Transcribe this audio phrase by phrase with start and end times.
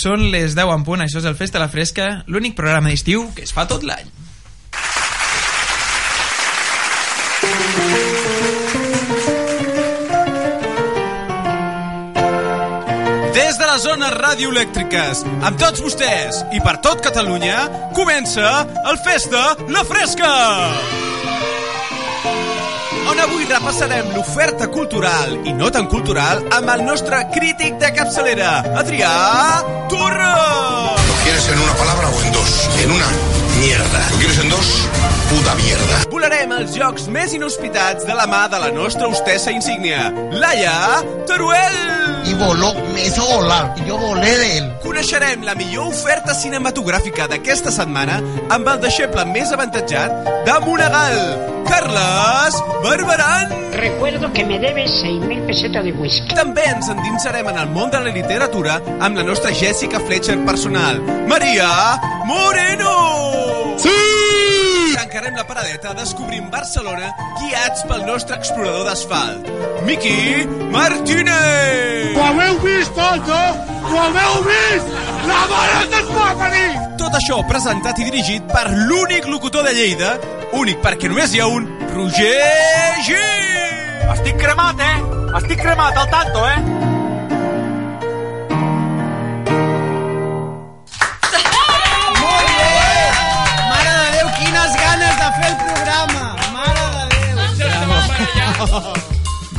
[0.00, 3.44] Són les 10 en punt, això és el Festa la Fresca, l'únic programa d'estiu que
[3.44, 4.08] es fa tot l'any.
[13.36, 19.50] Des de les zones radioelèctriques, amb tots vostès i per tot Catalunya, comença el Festa
[19.68, 21.09] La Fresca!
[23.10, 28.52] On avui repassarem l'oferta cultural i no tan cultural amb el nostre crític de capçalera,
[28.78, 29.10] Adrià
[29.90, 30.28] Torra!
[31.08, 32.52] ¿Lo quieres en una palabra o en dos?
[32.84, 33.08] En una,
[33.58, 34.04] mierda.
[34.12, 34.68] ¿Lo quieres en dos?
[35.32, 36.04] Puta mierda.
[36.12, 41.99] Volarem els jocs més inhospitats de la mà de la nostra hostessa insígnia, Laia Teruel!
[42.24, 44.72] Y voló, me hizo volar y yo volé de él.
[44.82, 51.18] Coneixerem la millor oferta cinematogràfica d'aquesta setmana amb el deixeble més avantatjat de Monegal,
[51.68, 53.54] Carles Barberan.
[53.72, 56.34] Recuerdo que me debes 6.000 pesetas de whisky.
[56.34, 61.00] També ens endinsarem en el món de la literatura amb la nostra Jessica Fletcher personal,
[61.28, 61.70] Maria
[62.26, 63.76] Moreno.
[63.78, 64.29] Sí!
[65.00, 67.06] Tancarem la paradeta descobrint Barcelona
[67.38, 69.46] guiats pel nostre explorador d'asfalt,
[69.86, 70.44] Miqui
[70.74, 72.10] Martínez.
[72.18, 73.38] Ho haveu vist tots, no?
[73.88, 74.92] Ho haveu vist?
[75.30, 76.84] La mare que es va venir!
[77.00, 80.12] Tot això presentat i dirigit per l'únic locutor de Lleida,
[80.60, 83.16] únic perquè només hi ha un, Roger G.
[84.18, 84.96] Estic cremat, eh?
[85.40, 86.89] Estic cremat, al tanto, eh?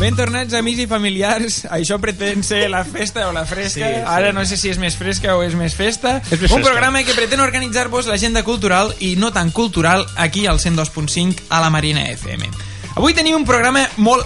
[0.01, 1.59] Ben tornats, amics i familiars.
[1.69, 3.86] Això pretén ser la festa o la fresca.
[3.86, 4.01] Sí, sí.
[4.07, 6.15] Ara no sé si és més fresca o és més festa.
[6.31, 6.71] És més Un fresca.
[6.71, 11.69] programa que pretén organitzar-vos l'agenda cultural i no tan cultural aquí al 102.5 a la
[11.69, 12.50] Marina FM.
[12.95, 14.25] Avui tenim un programa molt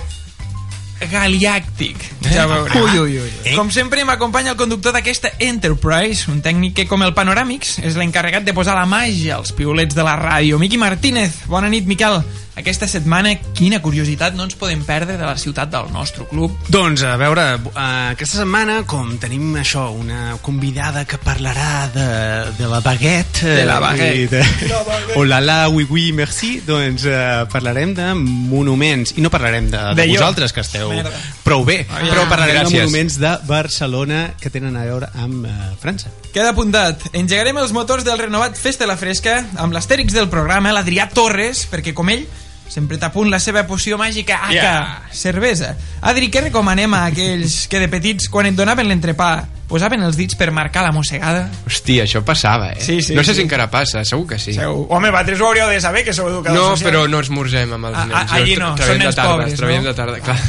[1.11, 1.97] galiàctic.
[2.31, 2.85] Ja veureu.
[2.85, 3.55] Ui, ui, ui.
[3.57, 8.47] Com sempre m'acompanya el conductor d'aquesta Enterprise, un tècnic que, com el Panoràmics, és l'encarregat
[8.47, 10.57] de posar la màgia als piulets de la ràdio.
[10.61, 12.21] Miqui Martínez, bona nit, Miquel.
[12.55, 16.53] Aquesta setmana, quina curiositat no ens podem perdre de la ciutat del nostre club.
[16.71, 22.05] Doncs, a veure, eh, aquesta setmana, com tenim això, una convidada que parlarà de,
[22.57, 23.43] de la baguette...
[23.43, 24.39] eh, De la baguette.
[24.39, 29.11] De, oh la la, oui, oui, merci, doncs eh, parlarem de monuments.
[29.17, 31.11] I no parlarem de, de, De vosaltres, que esteu Merda.
[31.43, 32.13] prou bé, Aviam.
[32.13, 32.71] però parlarem Gràcies.
[32.71, 35.51] de monuments de Barcelona que tenen a veure amb eh,
[35.83, 36.07] França.
[36.31, 37.03] Queda apuntat.
[37.11, 41.93] Engegarem els motors del renovat Festa la Fresca amb l'astèrix del programa, l'Adrià Torres, perquè
[41.93, 42.25] com ell
[42.69, 45.01] sempre t'apunt la seva poció màgica aca, Yeah.
[45.11, 45.75] cervesa.
[46.01, 50.35] Adri, què recomanem a aquells que de petits, quan et donaven l'entrepà, posaven els dits
[50.35, 51.47] per marcar la mossegada?
[51.65, 52.81] Hòstia, això passava, eh?
[52.81, 53.37] Sí, sí, no sé sí.
[53.37, 54.53] si encara passa, segur que sí.
[54.53, 54.85] Seu...
[54.89, 56.91] Home, vosaltres ho hauríeu de saber, que sou educadors No, socials.
[56.91, 58.31] però no esmorzem amb els A- a- nens.
[58.33, 59.89] allí no, són nens tarda, pobres, treballem no?
[59.89, 60.39] de tarda, clar.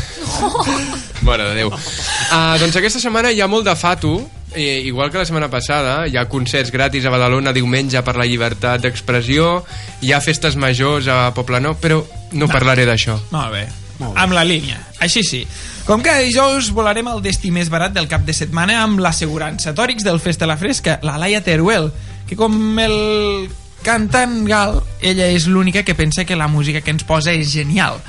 [1.23, 1.69] Mare de Déu.
[1.73, 4.19] Uh, doncs aquesta setmana hi ha molt de fato,
[4.55, 8.27] eh, igual que la setmana passada, hi ha concerts gratis a Badalona diumenge per la
[8.29, 9.65] llibertat d'expressió,
[10.03, 12.03] hi ha festes majors a Poblenou, però
[12.33, 13.19] no parlaré d'això.
[13.33, 13.67] Molt bé.
[14.15, 14.79] Amb la línia.
[15.01, 15.43] Així sí.
[15.87, 20.05] Com cada dijous volarem al destí més barat del cap de setmana amb l'assegurança Tòrics
[20.05, 21.93] del Festa la Fresca, la Laia Teruel,
[22.27, 22.97] que com el
[23.87, 28.01] cantant gal, ella és l'única que pensa que la música que ens posa és genial.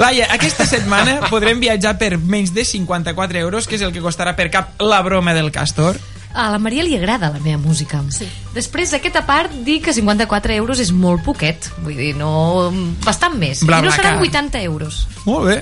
[0.00, 4.32] Laia, aquesta setmana podrem viatjar per menys de 54 euros, que és el que costarà
[4.38, 6.00] per cap la broma del Castor.
[6.30, 7.98] A la Maria li agrada la meva música.
[8.14, 8.28] Sí.
[8.54, 11.68] Després d'aquesta part, dir que 54 euros és molt poquet.
[11.82, 12.70] Vull dir, no...
[13.02, 13.64] Bastant més.
[13.66, 14.28] Bla, I no seran car.
[14.30, 15.02] 80 euros.
[15.26, 15.58] Molt bé.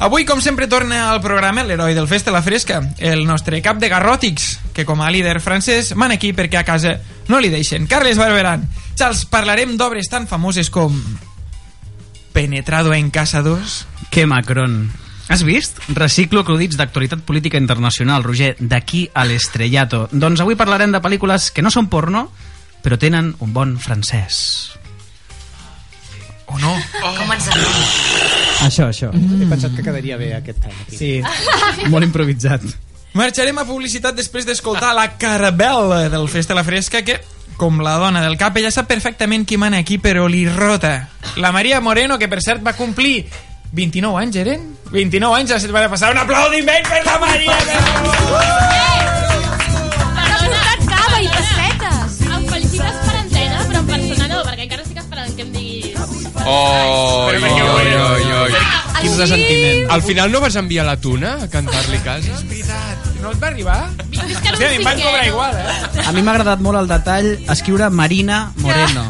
[0.00, 3.76] Avui, com sempre, torna al programa l'heroi del Festa a la Fresca, el nostre cap
[3.76, 6.96] de garròtics, que com a líder francès mana aquí perquè a casa
[7.28, 7.86] no li deixen.
[7.86, 8.64] Carles Barberan,
[8.96, 10.96] Charles, parlarem d'obres tan famoses com
[12.32, 14.90] Penetrado en Casa 2, Que Macron.
[15.28, 15.78] Has vist?
[15.94, 20.08] Reciclo acudits d'actualitat política internacional, Roger, d'aquí a l'estrellato.
[20.10, 22.26] Doncs avui parlarem de pel·lícules que no són porno,
[22.82, 24.74] però tenen un bon francès.
[26.50, 26.74] o no?
[27.00, 28.29] Com ens agrada.
[28.66, 29.10] Això, això.
[29.14, 30.76] He pensat que quedaria bé aquest any.
[30.84, 30.96] Aquí.
[30.96, 31.10] Sí,
[31.88, 32.64] molt improvisat.
[33.16, 37.18] Marxarem a publicitat després d'escoltar la carabel·la del Festa la Fresca, que,
[37.58, 41.08] com la dona del cap, ella sap perfectament qui mana aquí, però li rota.
[41.36, 43.24] La Maria Moreno, que per cert va complir
[43.72, 44.70] 29 anys, eren?
[44.92, 46.12] 29 anys la setmana passada.
[46.14, 47.58] Un aplaudiment per la Maria!
[47.66, 48.89] Cava
[56.52, 57.46] Oh, Però
[58.42, 58.59] oi,
[59.00, 59.90] Quin ressentiment.
[59.90, 62.36] Al final no vas enviar la tuna a cantar-li a casa?
[62.48, 63.78] veritat, no et va arribar?
[64.10, 66.02] És que Hòstia, a mi em van cobrar igual, eh?
[66.06, 69.06] A mi m'ha agradat molt el detall escriure Marina Moreno.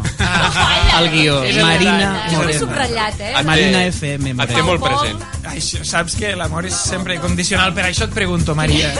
[0.97, 1.43] Al guió.
[1.45, 2.11] És el Marina.
[2.27, 2.59] És un Moreno.
[2.61, 3.33] subratllat, eh?
[3.45, 4.65] Marina FM Et té Moreno.
[4.67, 5.27] molt present.
[5.51, 8.93] Això, saps que l'amor és sempre condicional, per això et pregunto, Maria.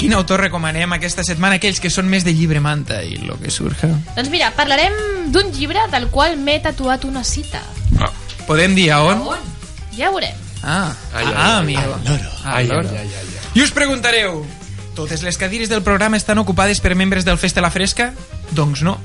[0.00, 3.38] Quin autor recomanem aquesta setmana a aquells que són més de llibre manta i lo
[3.40, 3.88] que surja?
[4.16, 4.92] Doncs mira, parlarem
[5.32, 7.62] d'un llibre del qual m'he tatuat una cita.
[8.46, 9.22] Podem dir a on?
[9.96, 10.34] Ja ho veurem.
[10.62, 11.98] Ah, Ai, ai, ah, ai, amigo.
[12.06, 12.20] ai.
[12.44, 12.88] Ah, Ai, loro.
[12.88, 14.44] ai, ai, ai, I us preguntareu,
[14.96, 18.12] totes les cadires del programa estan ocupades per membres del Festa la Fresca?
[18.50, 18.98] Doncs no,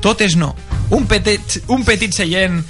[0.00, 0.54] totes no.
[0.90, 2.62] Un petit, un petit seient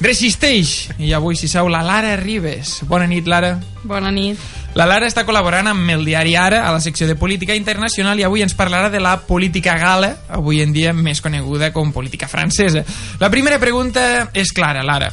[0.00, 0.90] resisteix.
[0.98, 2.80] I avui s'hi seu la Lara Ribes.
[2.88, 3.58] Bona nit, Lara.
[3.84, 4.38] Bona nit.
[4.74, 8.24] La Lara està col·laborant amb el diari Ara a la secció de política internacional i
[8.26, 12.82] avui ens parlarà de la política gala, avui en dia més coneguda com política francesa.
[13.20, 15.12] La primera pregunta és clara, Lara.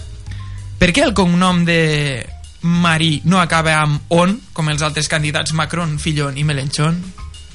[0.82, 2.26] Per què el cognom de
[2.66, 6.98] Marí no acaba amb on, com els altres candidats Macron, Fillon i Melenchon?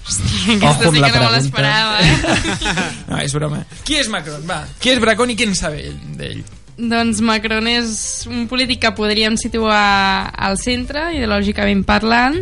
[0.06, 2.18] Aquesta sí que no me l'esperava, eh?
[3.10, 3.64] No, és broma.
[3.86, 4.44] Qui és Macron?
[4.46, 6.44] Va, qui és Bracón i qui en sabe ell- d'ell?
[6.76, 7.96] Doncs Macron és
[8.30, 12.36] un polític que podríem situar al centre, ideològicament parlant,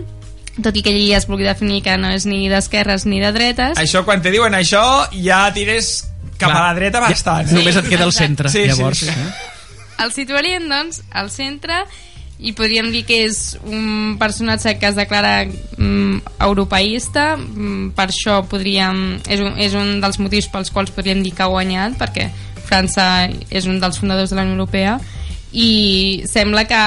[0.61, 3.31] tot i que ell ja es vulgui definir que no és ni d'esquerres ni de
[3.33, 3.79] dretes.
[3.81, 4.85] Això, quan te diuen això,
[5.17, 5.95] ja tires
[6.37, 7.53] cap Clar, a la dreta ja- bastant.
[7.57, 9.13] només et queda el centre, llavors, Sí, sí.
[9.15, 9.54] eh?
[10.03, 11.85] El situaríem, doncs, al centre
[12.45, 17.35] i podríem dir que és un personatge que es declara mm, europeista.
[17.37, 21.45] Mm, per això podríem és un, és un dels motius pels quals podríem dir que
[21.47, 22.31] ha guanyat perquè
[22.65, 24.99] França és un dels fundadors de la Unió Europea.
[25.55, 26.79] I sembla que,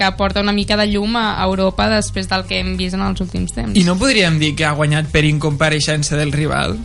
[0.00, 3.20] que porta una mica de llum a Europa després del que hem vist en els
[3.20, 3.76] últims temps.
[3.76, 6.78] I no podríem dir que ha guanyat per incompareixença del rival?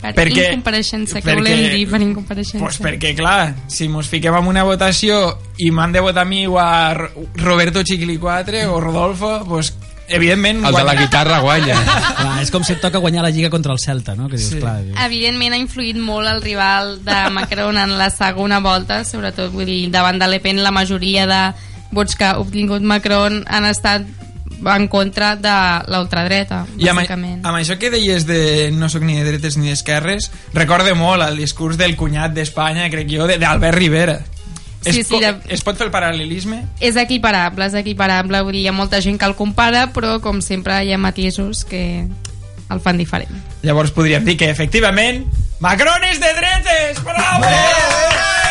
[0.00, 2.58] Per perquè- incompareixença, què perquè- volem dir per incompareixença?
[2.64, 6.46] Pues perquè, clar, si mos fiquem en una votació i m'han de votar a mi
[6.46, 9.72] o a Ro- Roberto Chiquili 4 o Rodolfo, pues,
[10.08, 10.64] evidentment...
[10.64, 11.74] El de la guitarra guanya.
[12.16, 14.28] Clar, és com si et toca guanyar la Lliga contra el Celta, no?
[14.28, 14.60] Que dius, Sí.
[14.60, 19.50] clar, dius, Evidentment ha influït molt el rival de Macron en la segona volta, sobretot
[19.50, 21.40] vull dir, davant de Le Pen la majoria de
[21.90, 24.06] vots que ha obtingut Macron han estat
[24.64, 25.54] en contra de
[25.92, 27.40] l'ultradreta, I amb, bàsicament.
[27.44, 31.36] amb això que deies de no sóc ni de dretes ni d'esquerres, recorde molt el
[31.36, 34.20] discurs del cunyat d'Espanya, crec jo, de- d'Albert Rivera.
[34.86, 36.62] Sí, es, sí, de- es pot fer el paral·lelisme?
[36.80, 40.40] És equiparable, és equiparable, vull dir, hi ha molta gent que el compara, però com
[40.40, 42.06] sempre hi ha matisos que
[42.70, 43.34] el fan diferent.
[43.62, 45.24] Llavors podríem dir que, efectivament,
[45.60, 47.02] Macron és de dretes!
[47.02, 47.40] Bravo!
[47.40, 48.45] Bravo!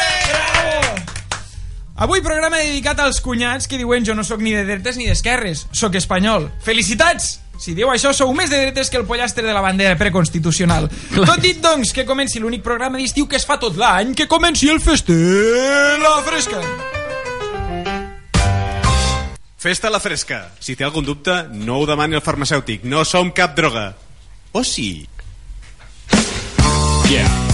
[1.95, 5.61] Avui programa dedicat als cunyats que diuen jo no sóc ni de dretes ni d'esquerres,
[5.71, 6.49] sóc espanyol.
[6.63, 7.37] Felicitats!
[7.55, 10.89] Si diu això, sou més de dretes que el pollastre de la bandera preconstitucional.
[11.15, 14.67] Tot dit, doncs, que comenci l'únic programa d'estiu que es fa tot l'any, que comenci
[14.67, 15.15] el fester
[16.03, 16.59] la fresca.
[19.55, 20.43] Festa la fresca.
[20.59, 22.83] Si té algun dubte, no ho demani al farmacèutic.
[22.83, 23.93] No som cap droga.
[24.51, 25.07] O sí?
[27.07, 27.44] Yeah.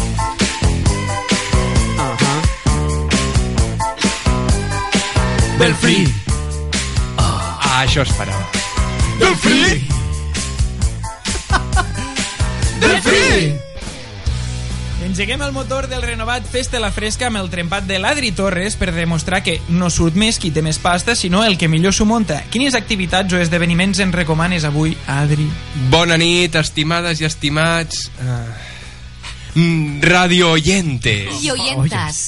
[5.62, 6.08] Del free.
[7.22, 8.48] Ah, això esperava.
[9.20, 9.75] Del free.
[12.80, 13.51] Del free.
[15.06, 18.89] Engeguem el motor del renovat Festa la Fresca amb el trempat de l'Adri Torres per
[18.96, 22.41] demostrar que no surt més qui té més pasta, sinó el que millor s'ho munta.
[22.50, 25.46] Quines activitats o esdeveniments en recomanes avui, Adri?
[25.94, 28.08] Bona nit, estimades i estimats...
[28.18, 28.72] Uh,
[30.01, 31.38] radio oyentes.
[31.44, 32.24] I oyentas.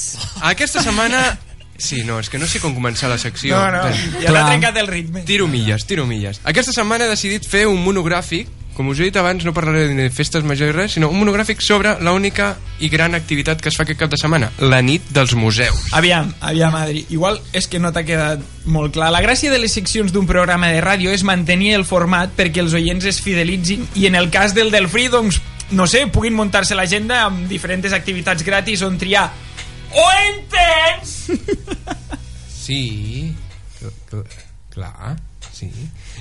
[0.54, 1.32] Aquesta setmana...
[1.76, 3.56] Sí, no, és que no sé com començar la secció.
[3.58, 5.24] No, no, ja l'ha trencat el ritme.
[5.26, 6.40] Tiro milles, tiro milles.
[6.44, 10.02] Aquesta setmana he decidit fer un monogràfic, com us he dit abans, no parlaré ni
[10.02, 13.78] de festes majors i res, sinó un monogràfic sobre l'única i gran activitat que es
[13.78, 15.92] fa aquest cap de setmana, la nit dels museus.
[15.94, 17.04] Aviam, aviam, Adri.
[17.14, 19.12] Igual és que no t'ha quedat molt clar.
[19.14, 22.74] La gràcia de les seccions d'un programa de ràdio és mantenir el format perquè els
[22.74, 25.40] oients es fidelitzin i en el cas del del doncs,
[25.70, 29.30] no sé, puguin muntar-se l'agenda amb diferents activitats gratis on triar.
[29.94, 31.28] O entens?
[32.64, 33.36] Sí,
[33.78, 34.26] cl- cl-
[34.70, 35.16] clar,
[35.52, 35.70] sí.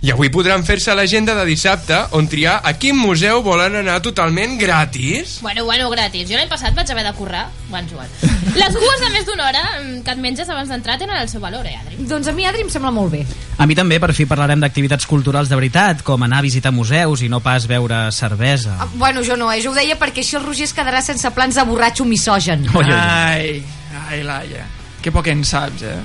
[0.04, 4.58] I avui podran fer-se l'agenda de dissabte on triar a quin museu volen anar totalment
[4.60, 5.38] gratis.
[5.42, 6.26] Bueno, bueno, gratis.
[6.28, 7.46] Jo l'any passat vaig haver de currar.
[7.70, 8.12] Bon, Joan.
[8.60, 11.40] Les cues de més d'una hora mm, que et menges abans d'entrar tenen el seu
[11.40, 12.04] valor, eh, Adri?
[12.10, 13.22] Doncs a mi, Adri, em sembla molt bé.
[13.56, 17.24] A mi també, per fi, parlarem d'activitats culturals de veritat, com anar a visitar museus
[17.24, 18.76] i no pas beure cervesa.
[18.84, 19.62] Ah, Bueno, jo no, eh?
[19.64, 22.68] Jo ho deia perquè així el Roger es quedarà sense plans de borratxo misogen.
[22.76, 23.00] Oi, oi, oi.
[23.00, 23.64] Ai,
[24.10, 24.68] ai, Laia.
[25.00, 25.96] Que poc en saps, eh?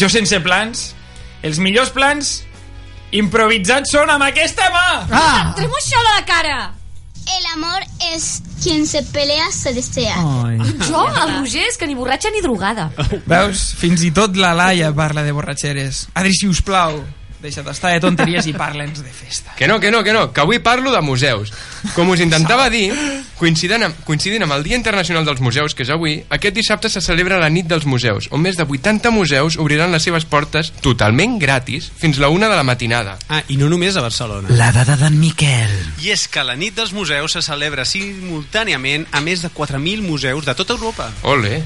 [0.00, 0.94] Jo sense plans,
[1.44, 2.38] els millors plans
[3.12, 4.88] improvisats són amb aquesta mà!
[5.10, 5.52] Ah!
[5.56, 6.58] Tremo això a la cara!
[7.26, 7.82] El amor
[8.14, 10.14] es quien se pelea, se desea.
[10.16, 10.58] Ai.
[10.86, 12.88] Jo, el Roger, és que ni borratxa ni drogada.
[13.26, 13.72] Veus?
[13.78, 16.06] Fins i tot la Laia parla de borratxeres.
[16.14, 17.00] Adri, si us plau,
[17.42, 19.54] deixa d'estar de tonteries i parla'ns de festa.
[19.58, 21.52] Que no, que no, que no, que avui parlo de museus.
[21.94, 22.90] Com us intentava dir,
[23.38, 27.02] coincidint amb, coincidint amb el Dia Internacional dels Museus, que és avui, aquest dissabte se
[27.04, 31.38] celebra la nit dels museus, on més de 80 museus obriran les seves portes totalment
[31.42, 33.18] gratis fins la una de la matinada.
[33.28, 34.52] Ah, i no només a Barcelona.
[34.56, 35.74] La dada d'en Miquel.
[36.02, 40.46] I és que la nit dels museus se celebra simultàniament a més de 4.000 museus
[40.46, 41.10] de tota Europa.
[41.22, 41.60] Ole.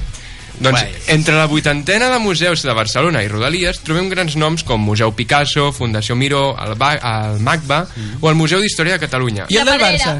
[0.61, 0.91] Doncs Guai.
[1.15, 5.71] entre la vuitantena de museus de Barcelona i Rodalies trobem grans noms com Museu Picasso,
[5.73, 7.81] Fundació Miró, el, ba el MACBA
[8.21, 9.49] o el Museu d'Història de Catalunya.
[9.49, 10.19] I el del Barça?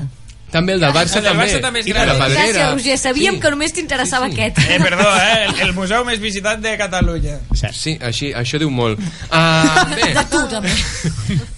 [0.51, 1.45] També el del Barça El del també.
[1.47, 2.07] Barça també és I gran.
[2.07, 2.45] la Pedrera.
[2.51, 2.97] Gràcies, Roger.
[2.99, 4.59] Sabíem que només t'interessava aquest.
[4.67, 5.45] Eh, perdó, eh?
[5.47, 7.37] El, el museu més visitat de Catalunya.
[7.71, 8.99] Sí, així, això diu molt.
[9.31, 10.71] Uh, bé, De tu, també.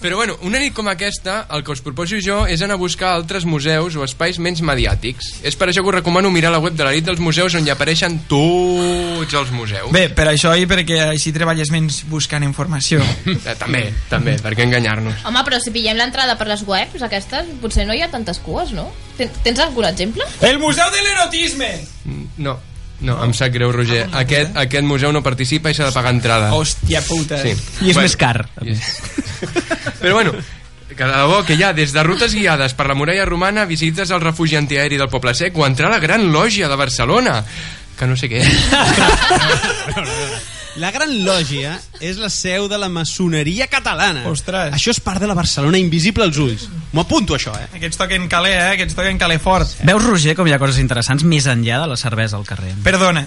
[0.02, 3.12] però bueno, una nit com aquesta, el que us proposo jo és anar a buscar
[3.16, 5.32] altres museus o espais menys mediàtics.
[5.42, 7.66] És per això que us recomano mirar la web de la nit dels museus on
[7.66, 9.90] hi apareixen tots els museus.
[9.94, 13.02] Bé, per això i perquè així treballes menys buscant informació.
[13.34, 15.24] Eh, també, també, per què enganyar-nos?
[15.28, 18.72] Home, però si pillem l'entrada per les webs aquestes, potser no hi ha tantes cues,
[18.76, 18.83] no?
[19.18, 20.24] Ten tens algun exemple?
[20.42, 21.68] El Museu de l'Erotisme!
[22.38, 22.56] No,
[23.00, 24.08] no, em sap greu, Roger.
[24.12, 26.50] Aquest, aquest museu no participa i s'ha de pagar entrada.
[26.56, 27.38] Hòstia puta.
[27.42, 27.54] Sí.
[27.86, 28.48] I és més car.
[28.64, 28.98] És-
[30.00, 30.32] Però bueno,
[30.88, 34.10] que de debò que hi ha des de rutes guiades per la muralla romana, visites
[34.10, 37.38] al refugi antiaeri del Poble Sec o entrar a la Gran Lògia de Barcelona,
[37.98, 38.50] que no sé què és.
[40.82, 44.24] La Gran Lògia és la seu de la maçoneria catalana.
[44.26, 44.72] Ostres.
[44.74, 46.64] Això és part de la Barcelona invisible als ulls.
[46.90, 47.68] M'ho apunto, això, eh?
[47.78, 48.70] Aquests toquen calé, eh?
[48.74, 49.70] Aquests toquen calé fort.
[49.86, 52.72] Veus, Roger, com hi ha coses interessants més enllà de la cervesa al carrer?
[52.82, 53.22] Perdona.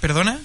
[0.00, 0.38] Perdona?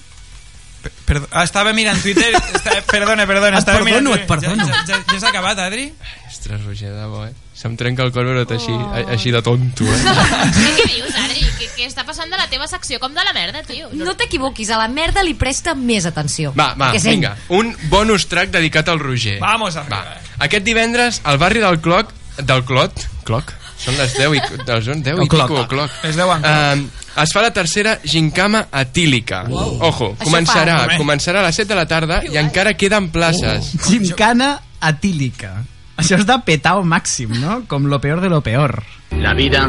[0.81, 1.27] Per- Perdó.
[1.31, 2.33] Ah, estava mirant Twitter.
[2.35, 3.55] Estava, perdona, perdona.
[3.55, 4.23] Et Estava perdono, mirant...
[4.23, 4.67] et perdono.
[4.67, 5.87] Ja, ja, ja, ja s'ha acabat, Adri?
[6.27, 7.33] Ostres, Roger, de debò, eh?
[7.61, 9.99] Se'm trenca el cor veure-te així, a- així de tonto, eh?
[10.57, 11.43] Què dius, Adri?
[11.59, 13.91] Què, què està passant de la teva secció com de la merda, tio?
[13.93, 16.55] No t'equivoquis, a la merda li presta més atenció.
[16.57, 19.37] Va, va, sent- vinga, un bonus track dedicat al Roger.
[19.43, 20.01] Vamos a Va.
[20.41, 22.09] Aquest divendres, al barri del Cloc,
[22.41, 25.93] del Clot, Cloc, són les 10 i, les 10 El i pico, Cloc.
[26.03, 26.49] Les 10 en
[26.81, 29.43] Uh, es fa la tercera gincama etílica.
[29.51, 33.73] Ojo, Això començarà, fa, començarà a les 7 de la tarda i encara queden places.
[33.85, 35.59] Gimcana atílica.
[36.01, 37.59] Això és de petao màxim, no?
[37.69, 38.79] Com lo peor de lo peor.
[39.21, 39.67] La vida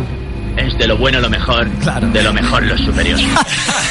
[0.56, 3.20] es de lo bueno lo mejor, de lo mejor lo superior.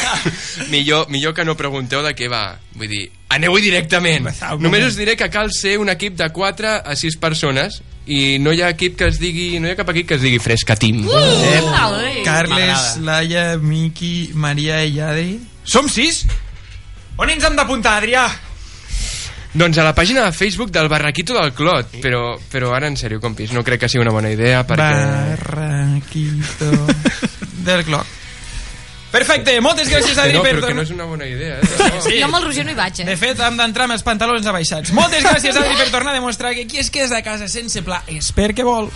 [0.72, 2.58] millor, millor que no pregunteu de què va.
[2.74, 4.32] Vull dir, aneu-hi directament.
[4.58, 8.58] Només us diré que cal ser un equip de 4 a 6 persones i no
[8.58, 10.76] hi ha equip que es digui, no hi ha cap equip que es digui Fresca
[10.76, 11.06] Team.
[11.06, 12.24] Eh, Ai.
[12.26, 15.36] Carles, Laia, Miki, Maria i Adri.
[15.62, 16.26] Som sis?
[17.22, 18.26] On ens hem d'apuntar, Adrià?
[19.54, 23.20] Doncs a la pàgina de Facebook del Barraquito del Clot, però, però ara en sèrio,
[23.20, 24.88] compis, no crec que sigui una bona idea perquè...
[25.36, 26.72] Barraquito
[27.68, 28.18] del Cloc.
[29.12, 31.68] Perfecte, moltes gràcies, Adri, no, per però que no és una bona idea, eh?
[31.68, 32.00] debò.
[32.06, 33.08] Jo amb el Roger no hi vaig, eh?
[33.10, 34.96] De fet, hem d'entrar amb els pantalons abaixats.
[34.96, 38.00] Moltes gràcies, Adri, per tornar a demostrar que qui es queda a casa sense pla
[38.08, 38.88] és perquè vol.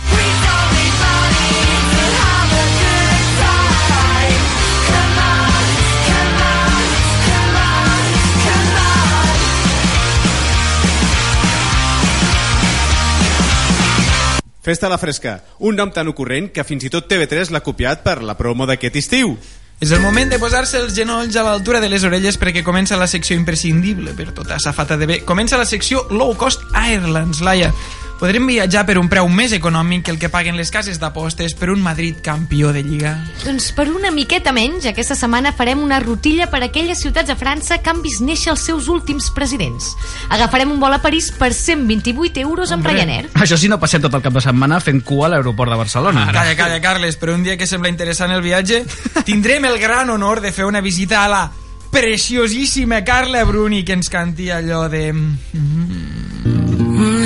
[14.66, 18.00] Festa a la fresca, un nom tan ocorrent que fins i tot TV3 l'ha copiat
[18.02, 19.36] per la promo d'aquest estiu.
[19.78, 23.06] És el moment de posar-se els genolls a l'altura de les orelles perquè comença la
[23.06, 25.20] secció imprescindible per tota safata de bé.
[25.22, 27.70] Comença la secció Low Cost Airlines, Laia.
[28.16, 31.68] Podrem viatjar per un preu més econòmic que el que paguen les cases d'apostes per
[31.68, 33.12] un Madrid campió de Lliga.
[33.42, 37.76] Doncs per una miqueta menys, aquesta setmana farem una rutilla per aquelles ciutats a França
[37.84, 39.90] que han vist néixer els seus últims presidents.
[40.32, 43.28] Agafarem un vol a París per 128 euros amb Ryanair.
[43.36, 46.24] Això sí, no passem tot el cap de setmana fent cua a l'aeroport de Barcelona.
[46.32, 48.80] Calla, calla, Carles, però un dia que sembla interessant el viatge,
[49.28, 51.44] tindrem el gran honor de fer una visita a la
[51.92, 55.12] preciosíssima Carla Bruni que ens canti allò de...
[55.12, 56.25] On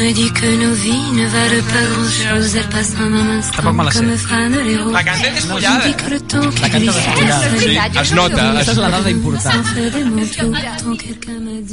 [0.00, 3.98] me dit que nos vies ne valent pas grand-chose, elles passent en un instant sé.
[3.98, 4.92] comme frânent les roses.
[4.92, 5.92] La canta despullada.
[5.92, 7.50] Que le temps qui glisse despullada.
[7.50, 8.50] Sí, veritat, jo es no nota.
[8.50, 9.60] Aquesta és la dada important.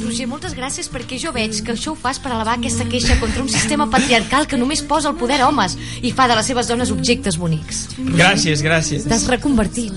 [0.04, 3.42] Roger, moltes gràcies perquè jo veig que això ho fas per elevar aquesta queixa contra
[3.42, 6.68] un sistema patriarcal que només posa el poder a homes i fa de les seves
[6.68, 7.88] dones objectes bonics.
[7.98, 9.08] Gràcies, gràcies.
[9.08, 9.92] T'has reconvertit.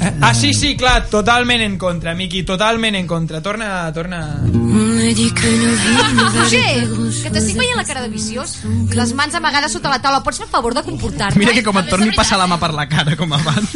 [0.00, 0.12] Eh?
[0.20, 3.42] Ah, sí, sí, clar, totalment en contra, Miqui, totalment en contra.
[3.42, 4.40] Torna, torna...
[4.40, 5.50] Que
[6.34, 6.88] Roger,
[7.24, 8.58] que t'estic veient la cara de viciós.
[8.64, 10.22] I les mans amagades sota la taula.
[10.26, 11.38] Pots fer el favor de comportar-te?
[11.38, 13.70] Mira que com et torni a passar la mà per la cara, com abans.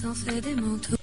[0.00, 1.00] Sans faire des manteaux.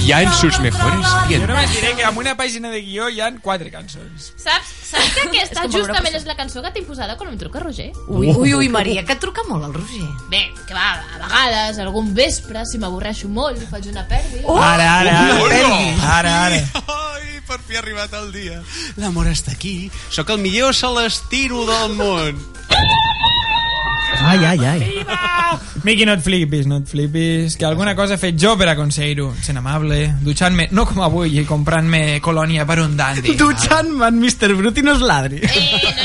[0.00, 0.04] Ara!
[0.04, 3.20] I ya en sus mejores Jo només diré que amb una pàgina de guió hi
[3.20, 4.30] han quatre cançons.
[4.40, 7.60] Saps, saps que aquesta És justament és la cançó que t'he imposada quan em truca
[7.60, 7.90] Roger?
[8.08, 10.08] Ui, ui, ui, Maria, que et truca molt el Roger.
[10.32, 14.42] Bé, que va, a vegades, algun vespre, si m'avorreixo molt, faig una pèrdua.
[14.46, 14.56] Oh!
[14.56, 15.74] Ara, ara, ara.
[16.16, 16.62] Ara, ara.
[16.96, 18.62] Ai, per fi ha arribat el dia.
[19.00, 19.90] L'amor està aquí.
[20.08, 22.40] Sóc el millor celestino del món.
[24.20, 25.06] Ai, ai, ai.
[25.82, 29.30] Miqui, no et flipis, no et flipis, que alguna cosa he fet jo per aconseguir-ho.
[29.42, 33.34] Sent amable, dutxant-me, no com avui, i comprant-me colònia per un dandy.
[33.40, 34.52] Dutxant-me en Mr.
[34.58, 35.40] Brut i no es ladri.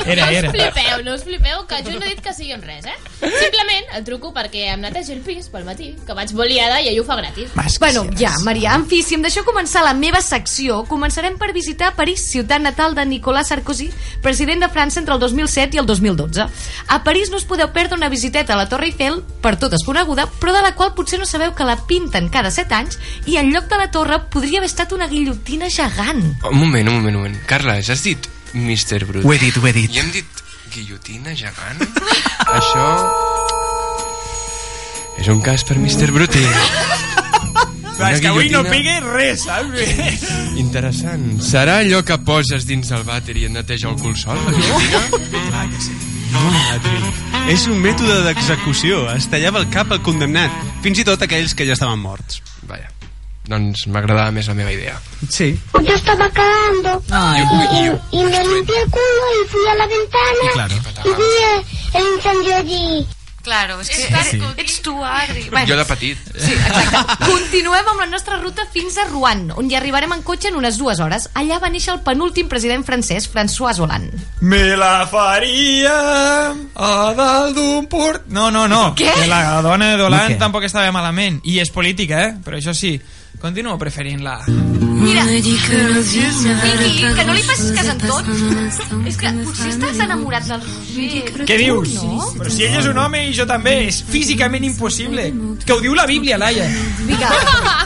[0.05, 0.49] Era, no era.
[0.49, 2.95] us flipeu, no us flipeu, que jo no he dit que sigui un res, eh?
[3.19, 7.01] Simplement el truco perquè em netegi el pis pel matí, que vaig boliada i ell
[7.01, 7.51] ho fa gratis.
[7.79, 11.93] Bueno, ja, Maria, en fi, si em deixeu començar la meva secció, començarem per visitar
[11.99, 13.89] París, ciutat natal de Nicolas Sarkozy,
[14.23, 16.47] president de França entre el 2007 i el 2012.
[16.87, 20.27] A París no us podeu perdre una visiteta a la Torre Eiffel, per totes coneguda,
[20.39, 23.51] però de la qual potser no sabeu que la pinten cada 7 anys i en
[23.53, 26.23] lloc de la torre podria haver estat una guillotina gegant.
[26.43, 27.39] Un moment, un moment, un moment.
[27.49, 29.05] Carles, has dit Mr.
[29.05, 29.25] Brut?
[29.25, 29.91] Ho he dit, ho he dit.
[29.95, 31.83] I hem dit guillotina gegant?
[32.59, 32.89] Això...
[35.15, 36.11] És un cas per Mr.
[36.11, 36.43] Bruti.
[37.95, 39.79] Clar, és que avui no pegue res, saps?
[40.63, 41.37] Interessant.
[41.45, 45.23] Serà allò que poses dins del vàter i et neteja el cul sol, la guillotina?
[45.47, 45.95] Clar que sí.
[46.35, 47.34] No.
[47.51, 49.03] És un mètode d'execució.
[49.13, 50.53] Es tallava el cap al condemnat,
[50.83, 52.41] fins i tot aquells que ja estaven morts.
[52.65, 52.89] Vaja.
[53.45, 54.95] Doncs m'agradava més la meva idea.
[55.29, 55.51] Sí.
[55.75, 57.43] Yo estaba cagando Ay.
[57.77, 57.83] y,
[58.17, 60.75] y me limpié el culo y fui a la ventana Y claro.
[61.05, 63.07] y vi el, el incendio allí.
[63.45, 64.39] Claro, és que Sí.
[64.57, 65.43] ets tu, Adri.
[65.69, 66.17] Jo de petit.
[66.33, 67.25] Sí, exacte.
[67.29, 70.79] Continuem amb la nostra ruta fins a Rouen, on hi arribarem en cotxe en unes
[70.81, 71.29] dues hores.
[71.37, 74.17] Allà va néixer el penúltim president francès, François Hollande.
[74.41, 75.95] Me la faria
[76.73, 78.25] a dalt d'un port...
[78.27, 78.95] No, no, no.
[78.97, 79.13] Què?
[79.21, 80.39] Que la dona de I Dolan què?
[80.41, 81.39] tampoc estava malament.
[81.45, 82.33] I és política, eh?
[82.43, 82.97] Però això sí,
[83.41, 84.39] continuo preferint-la.
[84.95, 88.27] Mira, que Vicky, que no li facis cas en tot.
[89.09, 91.45] És que potser estàs enamorat del Roger.
[91.49, 91.95] Què dius?
[91.99, 92.29] No?
[92.39, 95.27] Però si ell és un home i jo també, és físicament impossible.
[95.65, 96.67] Que ho diu la Bíblia, Laia.
[97.05, 97.29] Vinga,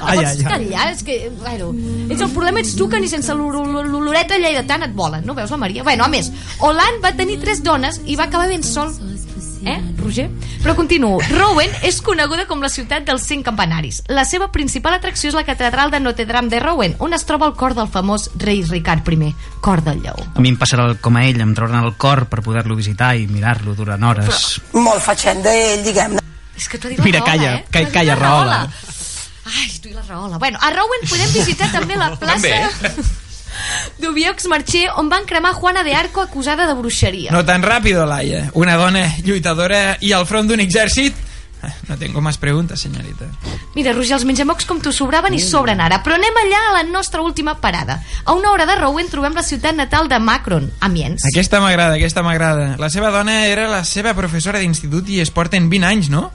[0.02, 0.88] Ai, pots callar?
[0.94, 1.72] És que, bueno,
[2.10, 5.34] ets el problema ets tu que ni sense l'ol- l'ol- l'oloreta lleidatana et volen, no
[5.36, 5.84] veus la Maria?
[5.84, 8.94] Bueno, a més, Hollande va tenir tres dones i va acabar ben sol.
[9.66, 10.30] Eh, Roger?
[10.64, 11.20] Però continuo.
[11.30, 14.02] Rouen és coneguda com la ciutat dels cinc campanaris.
[14.08, 17.46] La seva principal atracció és la catedral de Notre Dame de Rouen, on es troba
[17.48, 20.16] el cor del famós rei Ricard I, cor del lleó.
[20.36, 23.16] A mi em passarà el- com a ell, em trauran el cor per poder-lo visitar
[23.16, 24.62] i mirar-lo durant hores.
[24.74, 26.20] Molt fatxent d'ell, diguem-ne.
[26.56, 27.66] És que t'ho ha dit la Mira, calla, eh?
[27.72, 28.58] calla, la Rahola.
[28.58, 28.70] Rahola.
[29.50, 30.38] Ai, tu i la Rahola.
[30.38, 32.70] Bueno, a Rouen podem visitar també la plaça
[34.00, 37.32] d'Ubiox Marcher, on van cremar Juana de Arco acusada de bruixeria.
[37.32, 38.50] No tan ràpido, Laia.
[38.54, 41.16] Una dona lluitadora i al front d'un exèrcit...
[41.62, 43.26] Eh, No tengo más preguntas, señorita.
[43.76, 46.84] Mira, Roger, els menjamocs com tu sobraven i sobren ara, però anem allà a la
[46.88, 47.98] nostra última parada.
[48.24, 51.26] A una hora de Rouen trobem la ciutat natal de Macron, Amiens.
[51.28, 52.78] Aquesta m'agrada, aquesta m'agrada.
[52.80, 56.30] La seva dona era la seva professora d'institut i es porten 20 anys, no?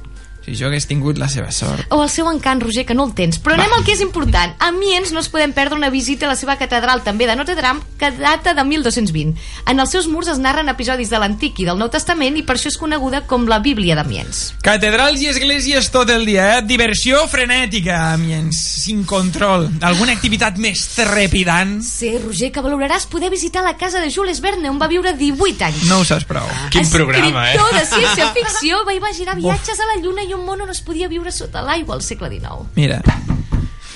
[0.44, 1.86] Si jo hagués tingut la seva sort.
[1.88, 3.38] O el seu encant, Roger, que no el tens.
[3.40, 4.52] Però anem al que és important.
[4.60, 7.56] A Amiens no es podem perdre una visita a la seva catedral, també de Notre
[7.56, 9.32] Dame, que data de 1220.
[9.70, 12.58] En els seus murs es narren episodis de l'Antic i del Nou Testament i per
[12.58, 14.42] això és coneguda com la Bíblia d'Amiens.
[14.64, 16.62] Catedrals i esglésies tot el dia, eh?
[16.68, 19.70] Diversió frenètica, Amiens, sin control.
[19.80, 21.78] Alguna activitat més trepidant?
[21.86, 25.64] Sí, Roger, que valoraràs poder visitar la casa de Jules Verne, on va viure 18
[25.70, 25.88] anys.
[25.88, 26.44] No ho saps prou.
[26.74, 27.56] Quin programa, eh?
[27.56, 31.08] Escriptor de ciència-ficció va imaginar viatges a la Lluna i un món on es podia
[31.08, 32.68] viure sota l'aigua al segle XIX.
[32.76, 33.00] Mira.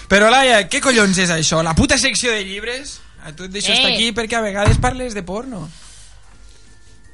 [0.09, 1.63] Però, Laia, què collons és això?
[1.63, 3.01] La puta secció de llibres?
[3.27, 3.77] A tu et deixo Eh.
[3.77, 5.69] estar aquí perquè a vegades parles de porno.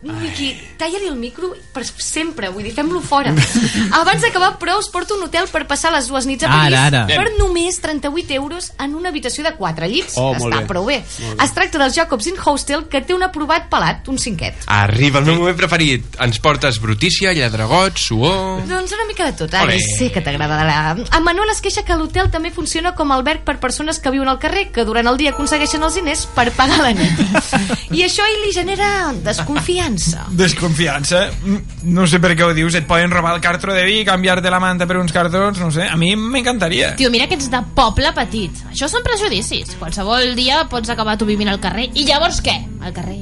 [0.05, 3.31] Miqui, talla-li el micro per sempre, vull dir, fem-lo fora.
[4.01, 7.05] Abans d'acabar, però, us porto un hotel per passar les dues nits a París Ara,
[7.07, 7.07] ara.
[7.09, 10.19] per només 38 euros en una habitació de 4 llits.
[10.21, 10.67] Oh, Està bé.
[10.69, 10.99] prou bé.
[11.01, 11.31] Bé.
[11.43, 14.67] Es tracta del Jacobs Inn Hostel, que té un aprovat pelat, un cinquet.
[14.67, 16.05] Arriba el meu moment preferit.
[16.21, 18.61] Ens portes brutícia, lladragot, suor...
[18.69, 19.81] Doncs una mica de tot, ara Olé.
[19.81, 20.99] sé que t'agradarà.
[21.01, 24.39] En Manuel es queixa que l'hotel també funciona com alberg per persones que viuen al
[24.43, 27.25] carrer, que durant el dia aconsegueixen els diners per pagar la nit.
[27.97, 28.93] I això ell li genera
[29.25, 29.94] desconfiança.
[30.31, 31.29] Desconfiança?
[31.45, 31.59] Mm,
[31.95, 32.75] No sé per què ho dius.
[32.75, 35.89] Et poden robar el cartó de vi, canviar-te la manta per uns cartons, no sé.
[35.89, 36.95] A mi m'encantaria.
[36.97, 38.65] Tio, mira que ets de poble petit.
[38.71, 39.77] Això són prejudicis.
[39.79, 41.91] Qualsevol dia pots acabar tu vivint al carrer.
[41.95, 42.57] I llavors què?
[42.83, 43.21] Al carrer.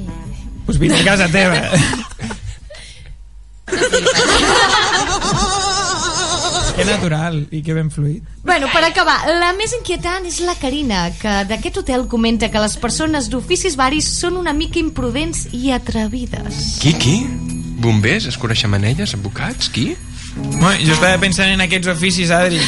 [0.65, 1.61] Pues vine a casa teva.
[6.75, 8.23] que natural i que ben fluid.
[8.43, 12.77] Bueno, per acabar, la més inquietant és la Carina, que d'aquest hotel comenta que les
[12.81, 16.79] persones d'oficis varis són una mica imprudents i atrevides.
[16.81, 17.19] Qui, qui?
[17.83, 19.91] Bombers, escorreixamanelles, advocats, qui?
[20.35, 22.61] Bueno, jo estava pensant en aquests oficis, Adri.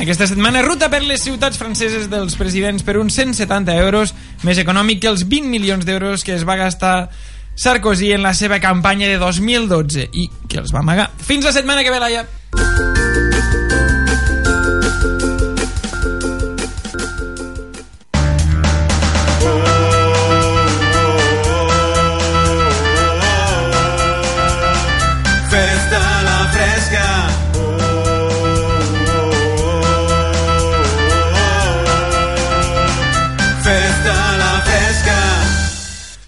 [0.00, 4.14] Aquesta setmana, ruta per les ciutats franceses dels presidents per uns 170 euros,
[4.46, 7.10] més econòmic que els 20 milions d'euros que es va gastar
[7.54, 11.10] Sarkozy en la seva campanya de 2012 i que els va amagar.
[11.20, 12.24] Fins la setmana que ve, Laia.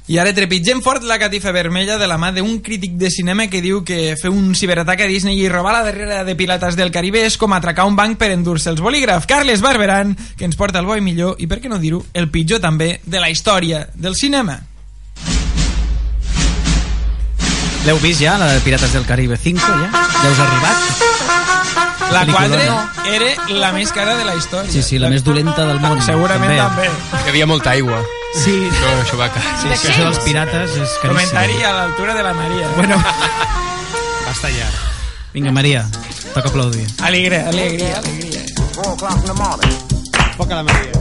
[0.05, 3.62] I ara trepitgem fort la catifa vermella de la mà d'un crític de cinema que
[3.64, 7.23] diu que fer un ciberatac a Disney i robar la darrera de Pirates del Caribe
[7.25, 9.25] és com atracar un banc per endur-se els bolígraf.
[9.25, 12.29] Carles Barberan, que ens porta el bo i millor, i per què no dir-ho, el
[12.29, 14.59] pitjor també, de la història del cinema.
[17.87, 20.03] L'heu vist ja, la de Pirates del Caribe 5, ja?
[20.19, 22.12] Ja us ha arribat?
[22.12, 22.77] La Pel·lícula.
[23.09, 24.69] 4 era la més cara de la història.
[24.69, 26.05] Sí, sí, la més dolenta del món.
[26.05, 26.93] Segurament també.
[27.25, 28.03] Hi havia molta aigua.
[28.35, 28.57] Sí.
[28.66, 29.42] No, això va car.
[29.62, 31.09] Sí, sí, això dels pirates és caríssim.
[31.09, 32.68] Comentari a l'altura de la Maria.
[32.77, 32.99] Bueno.
[34.27, 34.66] Basta ja.
[35.35, 35.85] Vinga, Maria,
[36.33, 36.87] toca aplaudir.
[37.03, 38.42] Alegria, alegria, alegria.
[40.37, 40.92] Poca la Maria.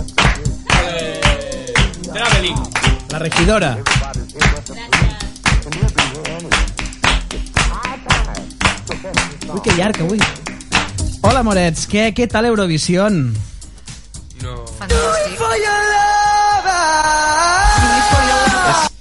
[2.14, 2.58] Traveling.
[3.10, 3.78] La regidora.
[9.54, 10.20] Ui, que llarg avui.
[11.22, 13.20] Hola, morets, què, què tal Eurovision?
[14.42, 14.56] No.
[14.90, 15.93] És,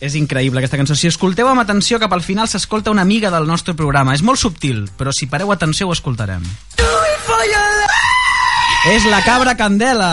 [0.03, 0.97] és increïble aquesta cançó.
[0.99, 4.17] Si escolteu amb atenció, cap al final s'escolta una miga del nostre programa.
[4.19, 6.43] És molt subtil, però si pareu atenció ho escoltarem.
[8.91, 10.11] És la cabra Candela.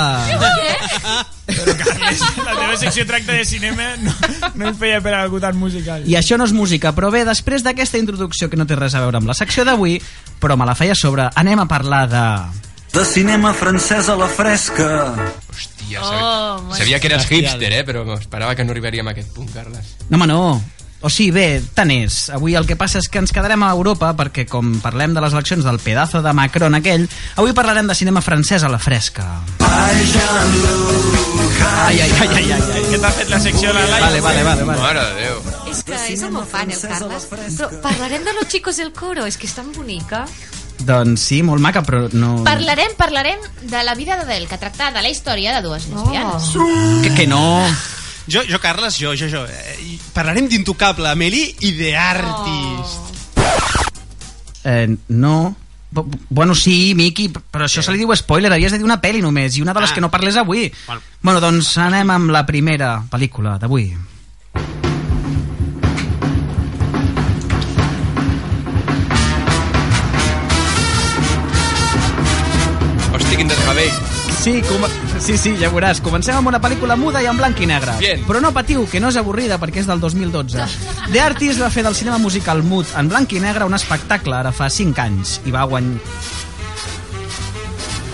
[1.49, 4.13] Però, Carles, la teva secció tracta de cinema no,
[4.53, 6.05] no em feia per algú tan musical.
[6.05, 9.01] I això no és música, però bé, després d'aquesta introducció que no té res a
[9.01, 9.97] veure amb la secció d'avui,
[10.37, 12.25] però me la feia a sobre, anem a parlar de...
[12.93, 15.13] De cinema francès a la fresca.
[15.53, 17.83] Hòstia, Oh, sabia, molt sabia que eres hipster, eh?
[17.85, 19.95] Però esperava que no arribaríem a aquest punt, Carles.
[20.09, 20.41] No, home, no.
[21.01, 22.25] O sigui, bé, tant és.
[22.35, 25.31] Avui el que passa és que ens quedarem a Europa perquè, com parlem de les
[25.31, 27.05] eleccions del pedazo de Macron aquell,
[27.39, 29.23] avui parlarem de cinema francès a la fresca.
[29.63, 30.03] Ai,
[31.87, 32.83] ai, ai, ai, ai, ai.
[32.91, 34.03] Què t'ha fet la secció la Laia?
[34.09, 34.63] Vale, vale, vale.
[34.67, 34.81] vale.
[34.81, 35.39] Mare de Déu.
[35.71, 37.29] És que és el meu fan, el Carles.
[37.31, 40.25] Però parlarem de los chicos del coro, és que és tan bonica.
[40.79, 42.37] Doncs sí, molt maca, però no...
[42.47, 46.51] Parlarem, parlarem de la vida d'Adel, que tracta de la història de dues lesbianes.
[47.03, 47.41] Que, que no...
[48.29, 49.41] Jo, jo, Carles, jo, jo, jo.
[49.49, 53.17] Eh, parlarem d'Intocable, Amélie, i de Artist.
[54.63, 55.55] Eh, no...
[55.91, 59.23] Bu- Bueno, sí, Miqui, però això se li diu spoiler, havies de dir una pel·li
[59.25, 59.95] només, i una de les Ah.
[59.97, 60.67] que no parles avui.
[60.85, 61.01] Bueno.
[61.21, 63.89] Bueno, doncs anem amb la primera pel·lícula d'avui.
[73.39, 73.91] Quin desgavell.
[74.39, 74.83] Sí, com...
[75.23, 76.01] sí, sí, ja veuràs.
[76.03, 77.95] Comencem amb una pel·lícula muda i en blanc i negre.
[78.01, 78.25] Bien.
[78.27, 80.65] Però no patiu, que no és avorrida perquè és del 2012.
[81.13, 84.51] The Artist va fer del cinema musical mut en blanc i negre un espectacle ara
[84.55, 86.03] fa 5 anys i va guanyar...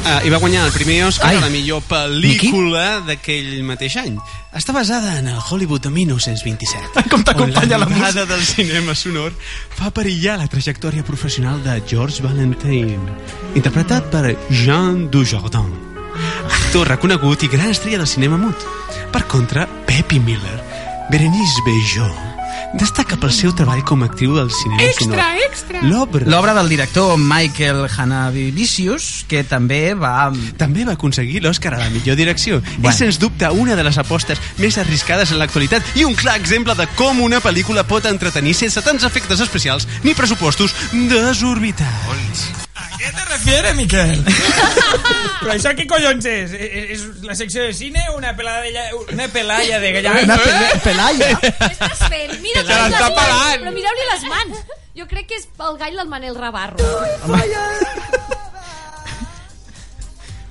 [0.06, 1.40] Uh, I va guanyar el primer Oscar Ai.
[1.40, 4.20] a la millor pel·lícula d'aquell mateix any.
[4.56, 7.10] Està basada en el Hollywood de 1927.
[7.12, 8.24] Com t'acompanya la música.
[8.24, 9.34] del cinema sonor
[9.76, 13.18] fa perillar la trajectòria professional de George Valentine,
[13.54, 15.74] interpretat per Jean Dujardin,
[16.48, 18.64] actor reconegut i gran estrella del cinema mut.
[19.12, 20.58] Per contra, Pepi Miller,
[21.12, 22.35] Berenice Bejo,
[22.74, 25.20] destaca pel seu treball com a actriu del cinema sonor.
[25.46, 25.82] extra!
[25.86, 30.32] L'obra L'obra del director Michael Hanavicius, que també va...
[30.58, 32.62] també va aconseguir l'Oscar a la millor direcció.
[32.78, 32.90] Bueno.
[32.90, 36.76] És, sens dubte, una de les apostes més arriscades en l'actualitat i un clar exemple
[36.76, 42.65] de com una pel·lícula pot entretenir sense tants efectes especials ni pressupostos desorbitats.
[42.76, 44.24] ¿A qué te refieres, Miquel?
[45.42, 46.52] Però això què collons és?
[46.58, 48.68] És, és la secció de cine o una pelada
[49.14, 50.16] una pelalla de gallà?
[50.24, 51.30] Una pe pelalla.
[51.42, 52.36] Què estàs fent?
[52.44, 53.64] Mira, Se l'està les mans, pelant.
[53.64, 54.66] Però mireu-li les mans.
[54.96, 56.92] Jo crec que és el gall del Manel Rabarro.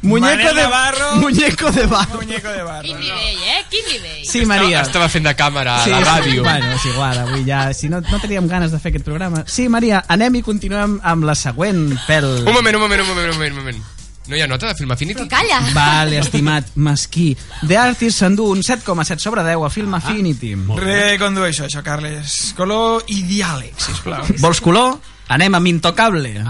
[0.05, 1.17] Muñeco Manel de Navarro.
[1.17, 2.21] Muñeco de barro.
[2.21, 2.83] Muñeco de barro.
[2.83, 3.65] Quin nivell, eh?
[3.71, 4.25] Quin nivell.
[4.25, 4.83] Sí, Maria.
[4.83, 6.43] Estava fent de càmera a Sí, la ràdio.
[6.45, 7.73] Bueno, és igual, avui ja...
[7.75, 9.45] Si no, no teníem ganes de fer aquest programa.
[9.49, 12.29] Sí, Maria, anem i continuem amb la següent pel...
[12.45, 13.83] Un moment, un moment, un moment, un moment, un moment.
[14.27, 15.19] No hi ha nota de Film Affinity?
[15.21, 15.59] Però calla.
[15.75, 17.35] Vale, estimat mesquí.
[17.67, 20.55] The Artist s'endú un 7,7 sobre 10 a Film Affinity.
[20.81, 22.55] Recondueixo això, Carles.
[22.57, 24.25] Color i diàleg, sisplau.
[24.41, 24.97] Vols color?
[25.29, 26.45] Anem amb Intocable.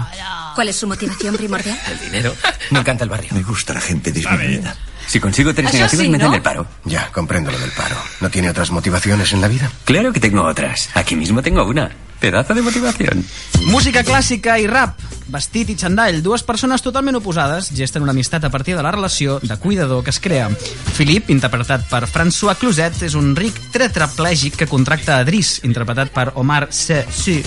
[0.55, 1.77] ¿Cuál es su motivación primordial?
[1.91, 2.35] El dinero.
[2.71, 3.29] Me encanta el barrio.
[3.33, 4.75] Me gusta la gente disminuida.
[5.07, 6.35] Si consigo tres Eso negativas, sí, me dan ¿no?
[6.35, 6.67] el paro.
[6.83, 7.95] Ya, comprendo lo del paro.
[8.21, 9.69] ¿No tiene otras motivaciones en la vida?
[9.85, 10.89] Claro que tengo otras.
[10.95, 11.91] Aquí mismo tengo una.
[12.19, 13.25] Pedazo de motivación.
[13.65, 18.51] Música clàssica i rap, vestit i xandall, dues persones totalment oposades gesten una amistat a
[18.53, 20.49] partir de la relació de cuidador que es crea.
[20.97, 26.31] Philip, interpretat per François Closet, és un ric tetraplègic que contracta a Driss, interpretat per
[26.35, 27.03] Omar C.
[27.11, 27.41] Sí.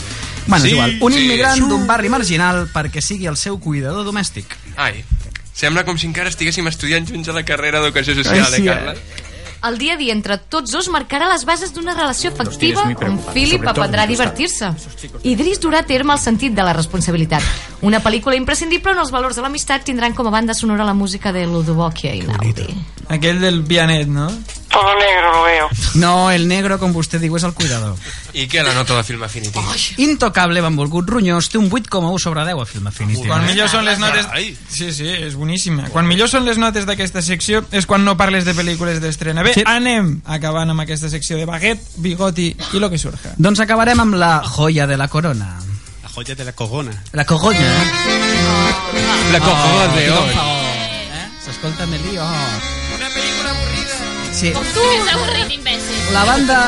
[0.46, 0.98] Bueno, Sí, és igual.
[1.00, 1.68] Un sí, immigrant sí.
[1.68, 4.56] d'un barri marginal perquè sigui el seu cuidador domèstic.
[4.76, 5.04] Ai,
[5.52, 8.94] sembla com si encara estiguéssim estudiant junts a la carrera d'Educació Social, Ai, sí, eh,
[8.94, 9.27] eh?
[9.66, 13.64] El dia a dia entre tots dos marcarà les bases d'una relació efectiva on Philip
[13.66, 14.70] aprendrà a divertir-se.
[15.26, 17.42] Idris durà a terme el sentit de la responsabilitat.
[17.82, 21.32] Una pel·lícula imprescindible on els valors de l'amistat tindran com a banda sonora la música
[21.34, 22.68] de Ludovico Einaudi.
[23.08, 24.30] Aquell del pianet, no?
[24.70, 25.68] Todo negro lo veo.
[25.94, 27.96] No, el negro, com vostè diu, és el cuidador.
[28.36, 29.58] I què la nota de Film Affinity?
[30.04, 33.24] Intocable, benvolgut Ronyós, té un 8,1 sobre 10 a Film Affinity.
[33.26, 34.28] Quan millor són les notes...
[34.68, 35.88] Sí, sí, és boníssima.
[35.90, 39.42] Quan millor són les notes d'aquesta secció és quan no parles de pel·lícules d'estrena.
[39.42, 39.64] Bé, Sí.
[39.66, 43.32] anem acabant amb aquesta secció de baguet, bigoti i lo que surja.
[43.38, 45.56] Doncs acabarem amb la joia de la corona.
[46.02, 46.92] La joia de la corona.
[47.12, 47.72] La corona.
[49.32, 50.32] La corona de tothom or.
[50.34, 50.64] fa or,
[51.18, 51.28] Eh?
[51.44, 52.18] S'escolta Melí,
[54.38, 54.52] Sí.
[54.54, 54.82] Com tu.
[55.10, 56.12] Avorrit, imbècil.
[56.14, 56.58] La banda,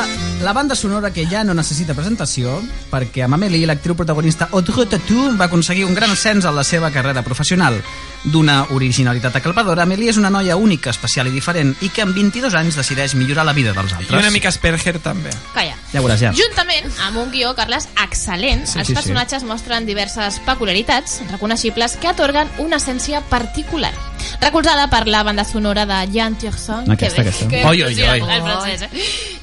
[0.41, 2.55] la banda sonora que ja no necessita presentació,
[2.89, 6.89] perquè amb Amélie, l'actriu protagonista Audrey Tautou va aconseguir un gran ascens en la seva
[6.91, 7.77] carrera professional.
[8.23, 12.53] D'una originalitat acalpadora, Amélie és una noia única, especial i diferent, i que amb 22
[12.57, 14.19] anys decideix millorar la vida dels I altres.
[14.19, 15.29] una mica Asperger, també.
[15.53, 15.75] Calla.
[15.93, 16.33] Ja veuràs, ja.
[16.33, 18.93] Juntament amb un guió, Carles, excel·lent, Sí, els sí, sí.
[18.93, 23.93] personatges mostren diverses peculiaritats reconeixibles que atorguen una essència particular.
[24.39, 27.47] Recolzada per la banda sonora de Jan Tiersen, Aquesta, que bé, aquesta.
[27.49, 28.19] que Oi, oi, oi.
[28.21, 28.89] el francès, eh?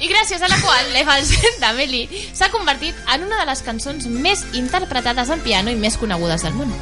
[0.01, 4.45] I gràcies a la qual l'Evalsen d'Amélie s'ha convertit en una de les cançons més
[4.59, 6.73] interpretades en piano i més conegudes del món.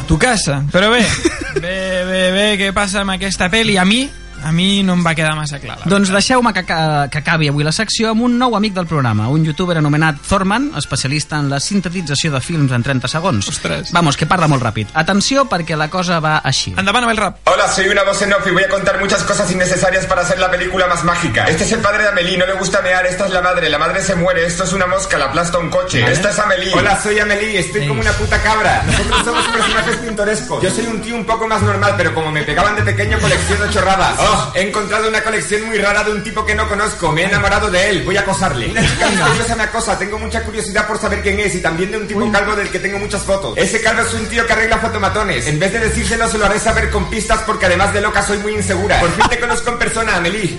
[0.00, 0.62] A tu casa.
[0.72, 1.02] Però bé,
[1.64, 3.78] bé, bé, bé, què passa amb aquesta pel·li?
[3.80, 4.04] A mi,
[4.42, 5.78] a mi no em va quedar massa clar.
[5.80, 6.78] la Doncs deixeu-me que, que,
[7.12, 10.70] que acabi avui la secció amb un nou amic del programa, un youtuber anomenat Thorman,
[10.78, 13.48] especialista en la sintetització de films en 30 segons.
[13.48, 13.92] Ostres.
[13.92, 14.92] Vamos, que parla molt ràpid.
[14.94, 16.74] Atenció, perquè la cosa va així.
[16.76, 17.40] Endavant amb el rap.
[17.52, 20.38] Hola, soy una voz en off y voy a contar muchas cosas innecesarias para hacer
[20.38, 21.44] la película más mágica.
[21.44, 23.78] Este es el padre de Amelie, no le gusta mear, esta es la madre, la
[23.78, 26.00] madre se muere, esto es una mosca, la aplasta un coche.
[26.02, 26.12] Vale.
[26.12, 26.74] Esta es Amelie.
[26.74, 28.82] Hola, soy Amelie, estoy como una puta cabra.
[28.86, 30.62] Nosotros somos personajes pintorescos.
[30.62, 33.70] Yo soy un tío un poco más normal, pero como me pegaban de pequeño, colecciono
[33.70, 34.18] chorradas.
[34.28, 37.24] Oh, he encontrado una colección muy rara de un tipo que no conozco, me he
[37.26, 38.66] enamorado de él, voy a acosarle.
[38.70, 41.98] Una chica misteriosa me acosa, tengo mucha curiosidad por saber quién es y también de
[41.98, 43.56] un tipo calvo del que tengo muchas fotos.
[43.56, 45.46] Ese calvo es un tío que arregla fotomatones.
[45.46, 48.38] En vez de decírselo, se lo haré saber con pistas porque además de loca soy
[48.38, 49.00] muy insegura.
[49.00, 50.58] Por fin te conozco en persona, Amelie.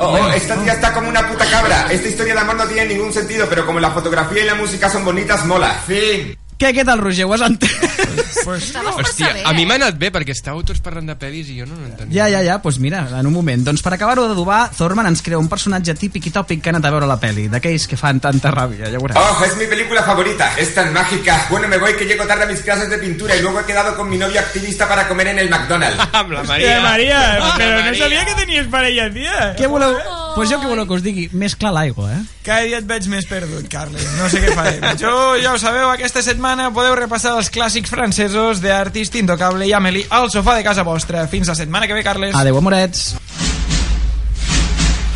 [0.00, 1.86] Oh, oh, esta tía está como una puta cabra.
[1.90, 4.88] Esta historia de amor no tiene ningún sentido, pero como la fotografía y la música
[4.88, 5.80] son bonitas, mola.
[5.86, 6.36] Fin.
[6.62, 7.24] Què, què tal, Roger?
[7.26, 7.72] Ho has entès?
[8.46, 11.74] Hòstia, a mi m'ha anat bé perquè estàveu tots parlant de pel·lis i jo no
[11.74, 12.12] ho entenia.
[12.14, 13.64] Ja, ja, ja, doncs mira, en un moment.
[13.66, 16.86] Doncs per acabar-ho d'adobar, Thorman ens crea un personatge típic i tòpic que ha anat
[16.86, 19.18] a veure la peli, d'aquells que fan tanta ràbia, ja veuràs.
[19.18, 20.52] Oh, es mi película favorita.
[20.56, 21.40] Es tan mágica.
[21.50, 23.96] Bueno, me voy que llego tarde a mis clases de pintura y luego he quedado
[23.96, 25.98] con mi novio activista para comer en el McDonald's.
[26.12, 27.20] Amb la Hòstia, Maria,
[27.58, 28.04] però no Maria.
[28.04, 29.54] sabia que tenies parella, tia.
[29.58, 29.98] Què voleu?
[30.34, 31.26] Pues jo què voleu que us digui?
[31.36, 32.20] Més clar l'aigua, eh?
[32.46, 34.06] Cada dia et veig més perdut, Carles.
[34.16, 34.80] No sé què farem.
[35.00, 40.06] Jo, ja ho sabeu, aquesta setmana podeu repassar els clàssics francesos d'Artist Intocable i Amélie
[40.10, 41.26] al sofà de casa vostra.
[41.28, 42.34] Fins la setmana que ve, Carles.
[42.34, 43.12] Adéu, amorets.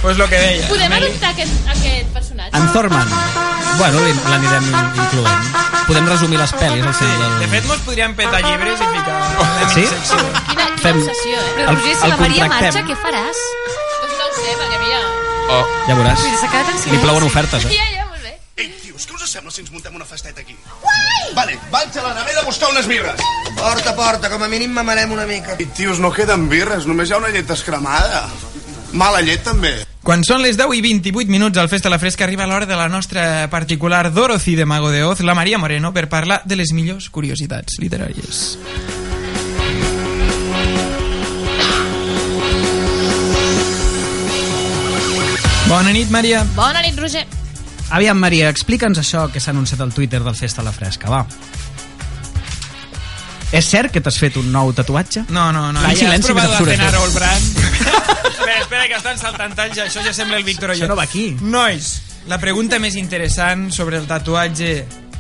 [0.03, 0.69] Pues lo que deia.
[0.69, 1.09] Podem Amélie.
[1.09, 2.57] adoptar aquest, aquest personatge?
[2.57, 3.09] En Thorman.
[3.79, 4.01] Bueno,
[4.31, 4.69] l'anirem
[5.01, 5.49] incloent.
[5.87, 7.35] Podem resumir les pel·lis al Sí, del...
[7.41, 9.85] de fet, mos podríem petar llibres i ficar la Sí?
[9.87, 11.53] Quina, quina Fem- obsessió, eh?
[11.57, 13.43] Però, El- Roger, el si la Maria marxa, què faràs?
[14.61, 15.01] Perquè mira...
[15.47, 15.63] Oh.
[15.87, 16.23] Ja veuràs.
[16.25, 17.75] Mira, s'ha quedat en Li plouen ofertes, eh?
[17.77, 18.35] Ja, ja, molt bé.
[18.57, 20.57] Ei, tios, què us sembla si ens muntem una festeta aquí?
[21.37, 23.21] Vale, vaig a la nevera a buscar unes birres.
[23.59, 25.59] Porta, porta, com a mínim mamarem una mica.
[25.63, 28.25] I, tios, no queden birres, només hi ha una llet escremada.
[28.97, 29.77] Mala llet, també.
[30.07, 32.87] Quan són les 10 i 28 minuts al Festa la Fresca arriba l'hora de la
[32.89, 37.11] nostra particular Dorothy de Mago de Oz, la Maria Moreno, per parlar de les millors
[37.11, 38.47] curiositats literàries.
[45.67, 46.45] Bona nit, Maria.
[46.55, 47.27] Bona nit, Roger.
[47.91, 51.25] Aviam, Maria, explica'ns això que s'ha anunciat al Twitter del Festa a la Fresca, va.
[53.55, 55.25] És cert que t'has fet un nou tatuatge?
[55.31, 55.83] No, no, no.
[55.83, 57.03] Ja has provat més a absurd, cenar això.
[57.03, 57.59] Old Brand?
[58.31, 59.79] espera, espera, que estan saltant talls.
[59.87, 61.29] Això ja sembla el Víctor Això no va aquí.
[61.43, 61.93] Nois,
[62.31, 64.73] la pregunta més interessant sobre el tatuatge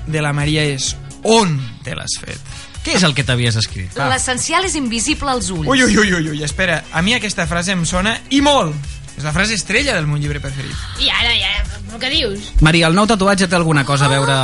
[0.06, 0.92] de la Maria és
[1.26, 2.38] on te l'has fet?
[2.86, 3.96] Què és el que t'havies escrit?
[3.98, 5.66] L'essencial és invisible als ulls.
[5.66, 6.84] Ui, ui, ui, ui, espera.
[6.94, 8.95] A mi aquesta frase em sona i molt.
[9.16, 10.76] És la frase estrella del meu llibre preferit.
[11.00, 11.52] I ara, ja,
[11.94, 12.50] el que dius?
[12.60, 14.34] Maria, el nou tatuatge té alguna cosa a veure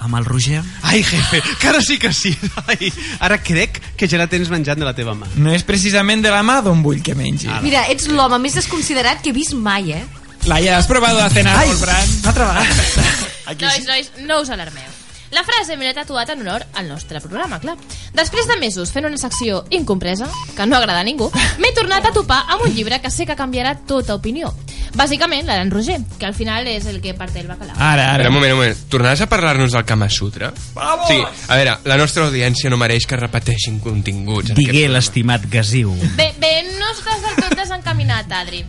[0.00, 0.62] amb el Roger?
[0.88, 2.32] Ai, jefe, que ara sí que sí.
[2.64, 2.88] Ai,
[3.20, 5.28] ara crec que ja la tens menjant de la teva mà.
[5.36, 7.50] No és precisament de la mà d'on vull que mengi.
[7.66, 10.04] Mira, ets l'home més desconsiderat que he vist mai, eh?
[10.48, 12.26] Laia, has probado a cenar Ai, Old Brand?
[12.32, 13.12] Altra vegada.
[13.60, 15.01] Nois, nois, no us alarmeu.
[15.32, 17.78] La frase me l'he tatuat en honor al nostre programa, clar.
[18.12, 22.12] Després de mesos fent una secció incompresa, que no agrada a ningú, m'he tornat a
[22.12, 24.52] topar amb un llibre que sé que canviarà tota opinió.
[24.92, 27.78] Bàsicament, la d'en Roger, que al final és el que parte el bacalao.
[27.80, 28.82] Ara, Espera, un moment, un moment.
[28.92, 30.52] Tornaràs a parlar-nos del Kama Sutra?
[30.74, 31.08] Vamos!
[31.08, 31.16] Sí,
[31.48, 34.52] a veure, la nostra audiència no mereix que repeteixin continguts.
[34.52, 35.94] en Digué l'estimat Gasiu.
[36.18, 38.66] Bé, bé, no estàs del tot desencaminat, Adri.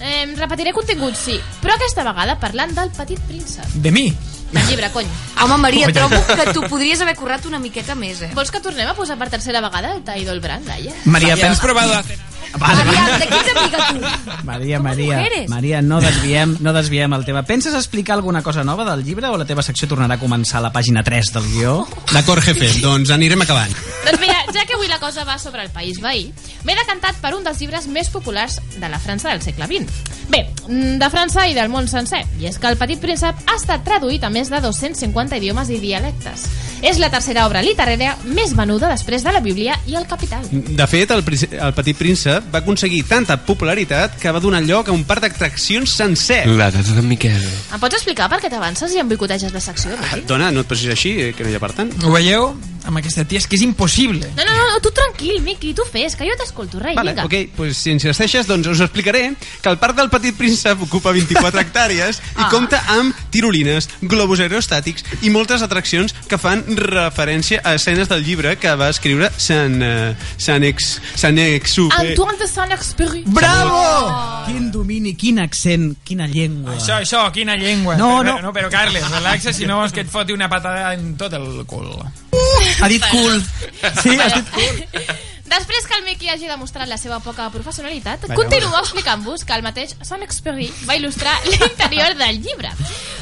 [0.00, 3.76] Eh, repetiré contingut, sí, però aquesta vegada parlant del petit príncep.
[3.84, 4.08] De mi?
[4.52, 5.08] Del llibre, cony.
[5.42, 8.30] Home, Maria, trobo que tu podries haver currat una miqueta més, eh?
[8.36, 10.94] Vols que tornem a posar per tercera vegada el Tidal Brand, Laia?
[11.04, 12.18] Maria, has probado a hacer...
[12.56, 14.44] Maria, de qui ets amiga tu?
[14.46, 15.48] Maria, Maria, mujeres.
[15.50, 17.42] Maria, no desviem, no desviem el tema.
[17.44, 20.66] Penses explicar alguna cosa nova del llibre o la teva secció tornarà a començar a
[20.68, 21.76] la pàgina 3 del guió?
[22.14, 23.74] D'acord, jefe, doncs anirem acabant.
[24.06, 24.25] Doncs
[24.86, 26.32] avui la cosa va sobre el país veí,
[26.64, 29.90] m'he decantat per un dels llibres més populars de la França del segle XX.
[30.30, 33.56] Bé, mm, de França i del món sencer, i és que El petit príncep ha
[33.56, 36.46] estat traduït a més de 250 idiomes i dialectes.
[36.82, 40.44] És la tercera obra literària més venuda després de la Bíblia i el Capital.
[40.50, 44.92] De fet, el, el Petit Príncep va aconseguir tanta popularitat que va donar lloc a
[44.92, 46.44] un parc d'atraccions sencer.
[46.46, 47.42] La data d'en Miquel.
[47.72, 50.26] Em pots explicar per què t'avances i em boicoteges la secció, Riqui?
[50.28, 51.94] Dona, no et posis així, eh, que no hi ha per tant.
[52.04, 52.52] Ho veieu?
[52.86, 54.28] Amb aquesta tia és que és impossible.
[54.36, 57.24] No, no, no, tu tranquil, Miqui, tu fes, que jo t'escolto, rei, Vale, vinga.
[57.24, 61.12] ok, pues, si ens deixes, doncs us explicaré que el Parc del Petit Príncep ocupa
[61.12, 62.48] 24 hectàrees i Ah.
[62.50, 68.56] compta amb tirolines, globus aerostàtics i moltes atraccions que fan referència a escenes del llibre
[68.58, 71.94] que va escriure Sant, uh, Sant, Ex, Sant Exupé.
[72.12, 73.22] Antoine de Saint-Exupéry.
[73.26, 74.44] Bravo!
[74.46, 76.74] Quin domini, quin accent, quina llengua.
[76.76, 77.96] Això, això, quina llengua.
[77.96, 78.42] No, però, no.
[78.48, 81.64] no però Carles, relaxa, si no vols que et foti una patada en tot el
[81.66, 81.90] cul.
[82.80, 83.42] Ha dit cool.
[84.02, 84.86] Sí, has dit cool.
[85.46, 89.62] Després que el Miqui hagi demostrat la seva poca professionalitat, Vinga, continuo explicant-vos que el
[89.62, 92.72] mateix Saint-Exupéry va il·lustrar l'interior del llibre.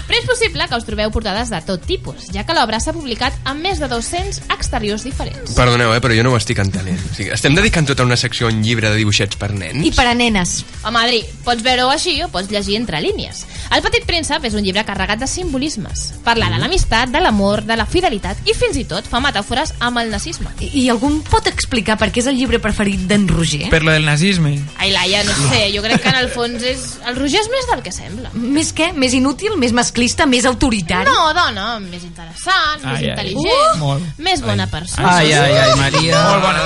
[0.04, 3.36] Però és possible que us trobeu portades de tot tipus, ja que l'obra s'ha publicat
[3.48, 5.54] amb més de 200 exteriors diferents.
[5.56, 7.00] Perdoneu, eh, però jo no ho estic entenent.
[7.00, 9.80] O sigui, estem dedicant tota una secció a un llibre de dibuixets per nens?
[9.80, 10.58] I per a nenes.
[10.84, 13.44] Home, Adri, pots veure-ho així o pots llegir entre línies.
[13.72, 16.04] El Petit Príncep és un llibre carregat de simbolismes.
[16.24, 20.02] Parla de l'amistat, de l'amor, de la fidelitat i fins i tot fa metàfores amb
[20.04, 20.52] el nazisme.
[20.60, 23.66] I, I algú pot explicar per què és el llibre preferit d'en Roger?
[23.72, 24.52] Per lo del nazisme.
[24.78, 26.84] Ai, Laia, no sé, jo crec que en el fons és...
[27.08, 28.30] El Roger és més del que sembla.
[28.38, 28.92] Més què?
[28.94, 29.56] Més inútil?
[29.58, 30.24] Més masclista?
[30.30, 31.10] Més autoritari?
[31.10, 33.10] No, dona, més interessant, més Ai, ai.
[33.10, 34.06] intel·ligent, Uh, molt.
[34.22, 35.16] més bona persona.
[35.18, 36.22] Ai, ai, ai, Maria.
[36.30, 36.64] Molt bona.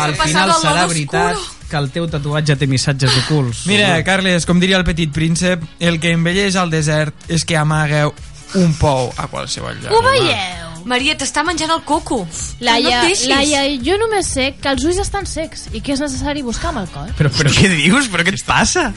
[0.00, 3.62] Al Passava final al serà veritat que el teu tatuatge té missatges ocults.
[3.70, 8.10] Mira, Carles, com diria el petit príncep, el que envelleix al desert és que amagueu
[8.58, 9.92] un pou a qualsevol lloc.
[9.94, 10.69] Ho veieu?
[10.88, 12.20] Maria, t'està menjant el coco.
[12.60, 13.14] Laia, no.
[13.30, 16.82] Laia, jo només sé que els ulls estan secs i que és necessari buscar amb
[16.84, 17.10] el cor.
[17.18, 18.08] Però, però què dius?
[18.12, 18.88] Però què et passa?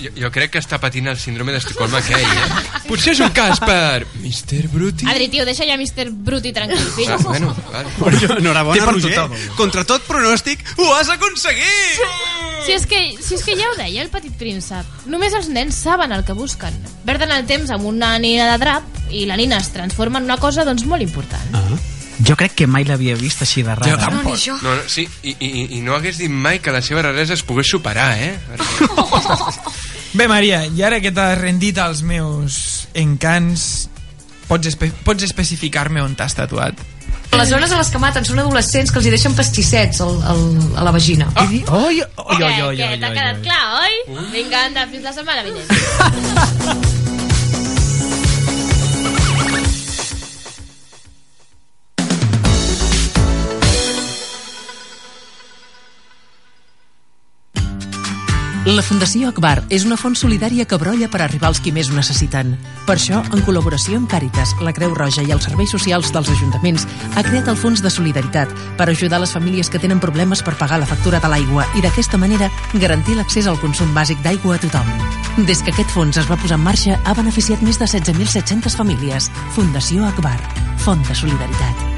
[0.00, 2.62] Jo, jo crec que està patint el síndrome d'Estocolm aquell, eh?
[2.88, 4.64] Potser és un cas per Mr.
[4.72, 5.08] Bruti.
[5.10, 6.10] Adri, tio, deixa ja Mr.
[6.12, 7.12] Bruti tranquil, fill.
[7.12, 7.92] Ah, bueno, vale.
[7.98, 9.14] Però, enhorabona, Té per Roger.
[9.18, 9.36] tothom.
[9.60, 12.51] Contra tot pronòstic, ho has aconseguit!
[12.62, 15.78] Si és, que, si és que ja ho deia el petit príncep, només els nens
[15.78, 16.76] saben el que busquen.
[17.06, 20.38] Perden el temps amb una nina de drap i la nina es transforma en una
[20.38, 21.58] cosa doncs molt important.
[21.58, 21.80] Ah.
[22.22, 24.10] Jo crec que mai l'havia vist així de rara.
[24.12, 27.42] No, no, sí, i, i, i no hagués dit mai que la seva raresa es
[27.42, 28.36] pogués superar, eh?
[30.18, 33.88] Bé, Maria, i ara que t'has rendit als meus encants,
[34.46, 36.78] pots, espe pots especificar-me on t'has tatuat?
[37.32, 40.42] Les zones a les que maten són adolescents que els hi deixen pastissets al, al,
[40.78, 41.30] a la vagina.
[41.34, 41.46] Ah.
[41.48, 43.44] Oi, oi, oi, Què, oi, oi, què, oi, t'ha oi, quedat oi.
[43.48, 44.26] clar, oi?
[44.36, 46.88] Vinga, anda, fins la setmana vinent.
[58.62, 61.96] La Fundació Akbar és una font solidària que brolla per arribar als qui més ho
[61.96, 62.52] necessiten.
[62.86, 66.86] Per això, en col·laboració amb Càritas, la Creu Roja i els serveis socials dels ajuntaments,
[67.16, 70.78] ha creat el Fons de Solidaritat per ajudar les famílies que tenen problemes per pagar
[70.78, 74.92] la factura de l'aigua i d'aquesta manera garantir l'accés al consum bàsic d'aigua a tothom.
[75.42, 79.32] Des que aquest fons es va posar en marxa, ha beneficiat més de 16.700 famílies.
[79.58, 80.38] Fundació Akbar,
[80.86, 81.91] Font de Solidaritat.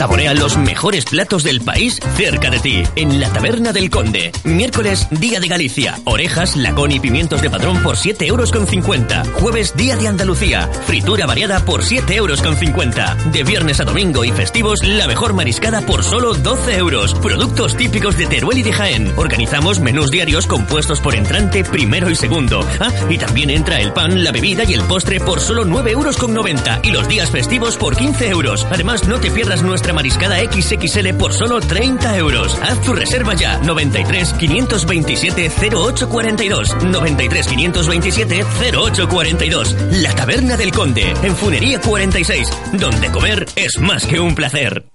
[0.00, 4.32] Saborea los mejores platos del país cerca de ti, en la Taberna del Conde.
[4.44, 5.98] Miércoles, Día de Galicia.
[6.06, 9.24] Orejas, lacón y pimientos de padrón por 7 euros con 50.
[9.34, 10.70] Jueves, Día de Andalucía.
[10.86, 13.14] Fritura variada por 7 euros con 50.
[13.30, 17.12] De viernes a domingo y festivos, la mejor mariscada por solo 12 euros.
[17.16, 19.12] Productos típicos de Teruel y de Jaén.
[19.18, 22.66] Organizamos menús diarios compuestos por entrante, primero y segundo.
[22.80, 26.16] Ah, y también entra el pan, la bebida y el postre por solo 9 euros
[26.16, 26.80] con 90.
[26.84, 28.66] Y los días festivos por 15 euros.
[28.70, 32.58] Además, no te pierdas nuestra mariscada XXL por solo 30 euros.
[32.62, 33.58] Haz tu reserva ya.
[33.58, 36.76] 93 527 0842.
[36.84, 39.76] 93 527 0842.
[39.92, 44.86] La Taberna del Conde, en Funería 46, donde comer es más que un placer.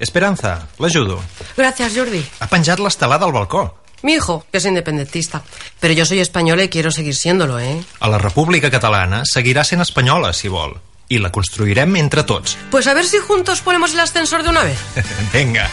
[0.00, 1.20] Esperanza, l'ajudo.
[1.56, 2.24] Gracias, Jordi.
[2.40, 3.78] Ha penjat l'estelada al balcó.
[4.02, 5.42] Mi hijo, que es independentista.
[5.80, 7.82] Pero yo soy española y quiero seguir siéndolo, ¿eh?
[8.00, 10.76] A la República Catalana seguirà sent espanyola, si vol.
[11.08, 12.56] I la construirem entre tots.
[12.70, 14.78] Pues a ver si juntos ponemos el ascensor de una vez.
[15.32, 15.68] Vinga.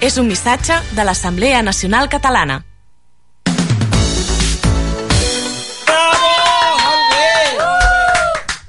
[0.00, 2.62] És un missatge de l'Assemblea Nacional Catalana.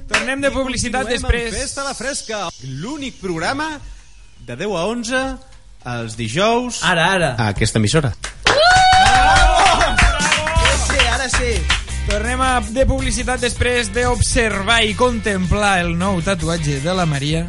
[0.07, 1.53] Tornem de publicitat després.
[1.55, 2.47] Festa la Fresca,
[2.81, 3.69] l'únic programa
[4.47, 5.21] de 10 a 11
[5.87, 7.29] els dijous Ara, ara.
[7.39, 8.13] a aquesta emissora.
[10.87, 11.51] Sí, ara sí.
[12.07, 17.41] Tornem a de publicitat després d'observar i contemplar el nou tatuatge de la Maria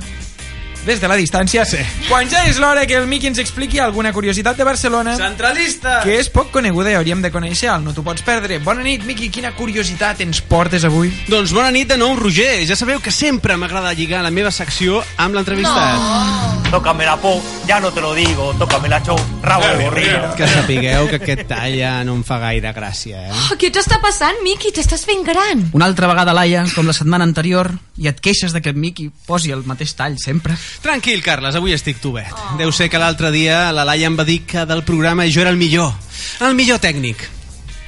[0.89, 1.63] des de la distància.
[1.69, 1.79] Sí.
[2.09, 6.01] Quan ja és l'hora que el Miqui ens expliqui alguna curiositat de Barcelona Centralista!
[6.03, 8.59] que és poc coneguda i hauríem de conèixer el No t'ho pots perdre.
[8.65, 11.13] Bona nit, Miqui, quina curiositat ens portes avui?
[11.29, 12.65] Doncs bona nit de nou, Roger.
[12.67, 16.68] Ja sabeu que sempre m'agrada lligar la meva secció amb l'entrevistat.
[16.71, 20.35] Tócame la po, ya no te lo digo, tócame la show, rabo de gorrino.
[20.37, 23.31] Que sapigueu que aquest tall ja no em fa gaire gràcia, eh?
[23.33, 24.69] Oh, què t'està passant, Miqui?
[24.77, 25.65] T'estàs fent gran.
[25.73, 29.09] Una altra vegada, Laia, com la setmana anterior, i et queixes de que en Miqui
[29.27, 30.59] posi el mateix tall sempre.
[30.85, 32.37] Tranquil, Carles, avui estic tubet.
[32.61, 35.57] Deu ser que l'altre dia la Laia em va dir que del programa jo era
[35.57, 35.97] el millor.
[36.45, 37.25] El millor tècnic.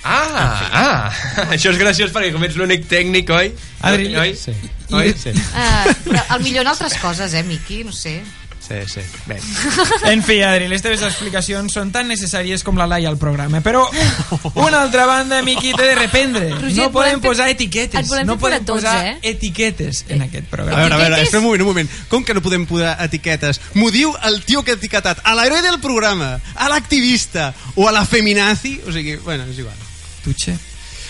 [0.02, 1.12] Ah, ah,
[1.52, 3.52] això és graciós perquè com ets l'únic tècnic, oi?
[3.84, 4.32] Adri, oi?
[4.32, 4.56] Sí.
[4.96, 5.12] Oi?
[5.12, 5.36] Sí.
[5.36, 7.84] Uh, però el millor en altres coses, eh, Miqui?
[7.84, 8.22] No sé.
[8.70, 9.00] Sí, sí.
[9.26, 9.36] Bé.
[10.12, 13.58] En fi, Adri, les teves explicacions són tan necessàries com la Laia al programa.
[13.66, 13.82] Però,
[14.54, 16.52] una altra banda, Miqui, t'he de reprendre.
[16.54, 18.06] Roger, no podem fer- posar et etiquetes.
[18.08, 19.16] volem No podem tots, posar eh?
[19.32, 20.78] etiquetes en aquest A programa.
[20.84, 21.90] veure, a veure, espera un moment, un moment.
[22.08, 23.60] Com que no podem posar etiquetes?
[23.74, 27.92] M'ho diu el tio que ha etiquetat a l'heroi del programa, a l'activista o a
[27.92, 28.78] la feminazi?
[28.86, 29.74] O sigui, bueno, és igual.
[30.22, 30.54] Tutxe.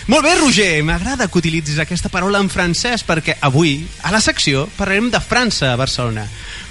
[0.07, 4.65] Molt bé, Roger, m'agrada que utilitzis aquesta paraula en francès perquè avui, a la secció,
[4.77, 6.25] parlarem de França a Barcelona.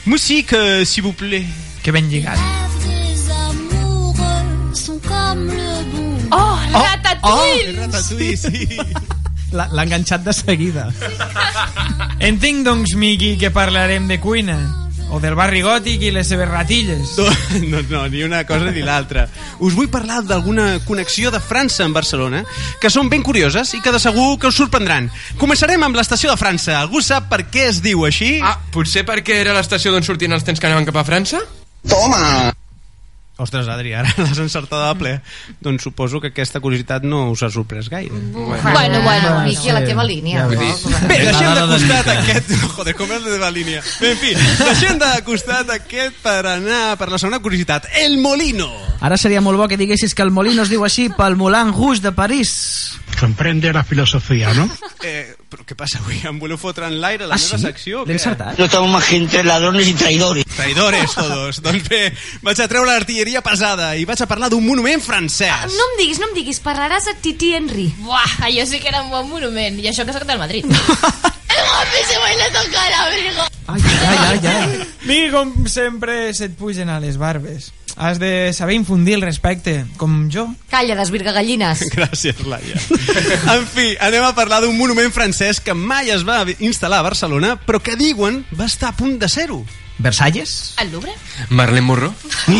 [0.07, 1.47] Musique, s'il vous plaît.
[1.83, 2.37] Que ben lligat.
[6.33, 7.77] Oh, Oh, Ratatouille!
[7.79, 8.69] Ratatouille, sí.
[9.53, 10.85] La- L'ha enganxat de seguida.
[12.21, 14.90] Entenc, doncs, Miqui, que parlarem de cuina.
[15.11, 17.17] O del barri gòtic i les seves ratilles.
[17.71, 19.27] No, no, ni una cosa ni l'altra.
[19.59, 22.45] Us vull parlar d'alguna connexió de França amb Barcelona
[22.81, 25.11] que són ben curioses i que de segur que us sorprendran.
[25.41, 26.79] Començarem amb l'estació de França.
[26.79, 28.37] Algú sap per què es diu així?
[28.39, 31.43] Ah, potser perquè era l'estació d'on sortien els trens que anaven cap a França?
[31.91, 32.60] Toma!
[33.41, 35.17] Ostres, Adri, ara l'has encertada a ple.
[35.61, 38.15] doncs suposo que aquesta curiositat no us ha sorprès gaire.
[38.33, 40.47] Bueno, bueno, Miqui, a la teva línia.
[40.51, 41.01] Dir, no?
[41.09, 42.55] Bé, deixem de costat aquest...
[42.77, 43.83] Joder, com és la teva línia?
[44.01, 44.35] Bé, en fi,
[44.65, 47.89] deixem de costat aquest per anar per la segona curiositat.
[48.05, 48.69] El Molino.
[49.01, 52.05] Ara seria molt bo que diguessis que el Molino es diu així pel Moulin Rouge
[52.05, 52.53] de París.
[53.21, 54.69] Comprende la filosofía, ¿no?
[55.03, 56.19] Eh, però què passa avui?
[56.29, 57.65] Em voleu fotre en l'aire la Ah, meva sí?
[57.65, 58.03] secció?
[58.05, 58.59] L'he encertat.
[58.59, 60.45] No estamos más que entre ladrones y traidores.
[60.45, 61.61] Traidores, todos.
[61.65, 62.13] doncs bé,
[62.45, 65.73] vaig a treure l'artilleria pesada i vaig a parlar d'un monument francès.
[65.73, 67.87] No em diguis, no em diguis, parlaràs a Titi Henry.
[68.05, 69.81] Buah, allò sí que era un bon monument.
[69.81, 70.69] I això que soc del Madrid.
[71.51, 73.49] El guapi se baila tocar verga.
[73.73, 74.47] Ai, ai, ai,
[75.09, 75.31] ai.
[75.33, 77.73] Com sempre, se't pugen a les barbes.
[77.97, 80.49] Has de saber infundir el respecte, com jo.
[80.71, 81.85] Calla, desvirga gallines.
[81.95, 82.81] Gràcies, Laia.
[83.57, 87.57] en fi, anem a parlar d'un monument francès que mai es va instal·lar a Barcelona,
[87.67, 89.65] però que diuen va estar a punt de ser-ho.
[90.01, 90.75] Versalles?
[90.81, 91.13] El Louvre?
[91.51, 92.15] Marlene Morro?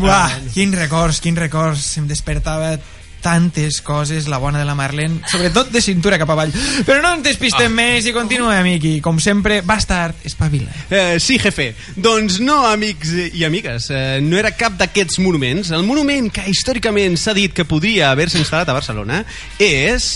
[0.00, 1.98] Buah, quins records, quins records.
[2.00, 2.78] Em despertava
[3.20, 6.52] tantes coses, la bona de la Marlene, sobretot de cintura cap avall.
[6.86, 7.76] Però no ens despistem ah.
[7.76, 8.96] més i continuem, Miqui.
[9.04, 10.72] Com sempre, bastard, espavila.
[10.90, 11.70] Eh, sí, jefe.
[11.96, 15.72] Doncs no, amics i amigues, eh, no era cap d'aquests monuments.
[15.76, 19.24] El monument que històricament s'ha dit que podria haver-se instal·lat a Barcelona
[19.60, 20.14] és...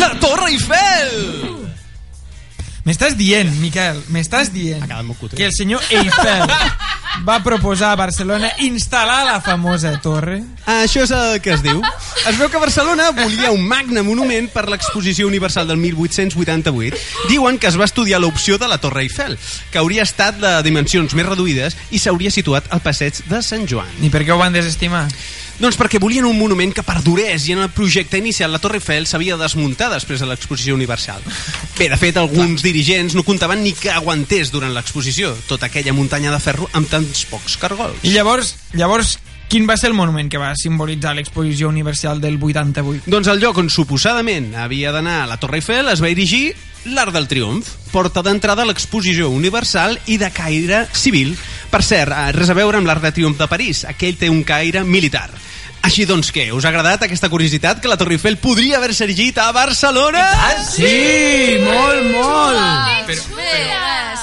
[0.00, 1.50] La Torre Eiffel!
[2.86, 4.86] M'estàs dient, Miquel, m'estàs dient
[5.36, 6.46] que el senyor Eiffel
[7.26, 10.40] va proposar a Barcelona instal·lar la famosa torre?
[10.70, 11.82] Això és el que es diu.
[12.28, 17.28] Es veu que Barcelona volia un magne monument per l'exposició universal del 1888.
[17.28, 19.36] Diuen que es va estudiar l'opció de la Torre Eiffel,
[19.70, 23.90] que hauria estat de dimensions més reduïdes i s'hauria situat al passeig de Sant Joan.
[24.00, 25.08] I per què ho van desestimar?
[25.60, 29.04] Doncs perquè volien un monument que perdurés i en el projecte inicial la Torre Eiffel
[29.04, 31.20] s'havia de desmuntar després de l'exposició universal.
[31.76, 36.32] Bé, de fet, alguns dirigents no comptaven ni que aguantés durant l'exposició tota aquella muntanya
[36.32, 38.00] de ferro amb tants pocs cargols.
[38.04, 39.16] I llavors, llavors
[39.50, 43.10] quin va ser el monument que va simbolitzar l'exposició universal del 88?
[43.10, 46.52] Doncs el lloc on suposadament havia d'anar la Torre Eiffel es va erigir
[46.94, 51.34] l'Art del Triomf, porta d'entrada a l'exposició universal i de caire civil.
[51.70, 54.44] Per cert, eh, res a veure amb l'Art de Triomf de París, aquell té un
[54.44, 55.28] caire militar.
[55.86, 59.38] Així doncs què, us ha agradat aquesta curiositat que la Torre Eiffel podria haver-se erigit
[59.40, 60.26] a Barcelona?
[60.68, 63.06] Sí, molt, molt.
[63.08, 63.22] Però,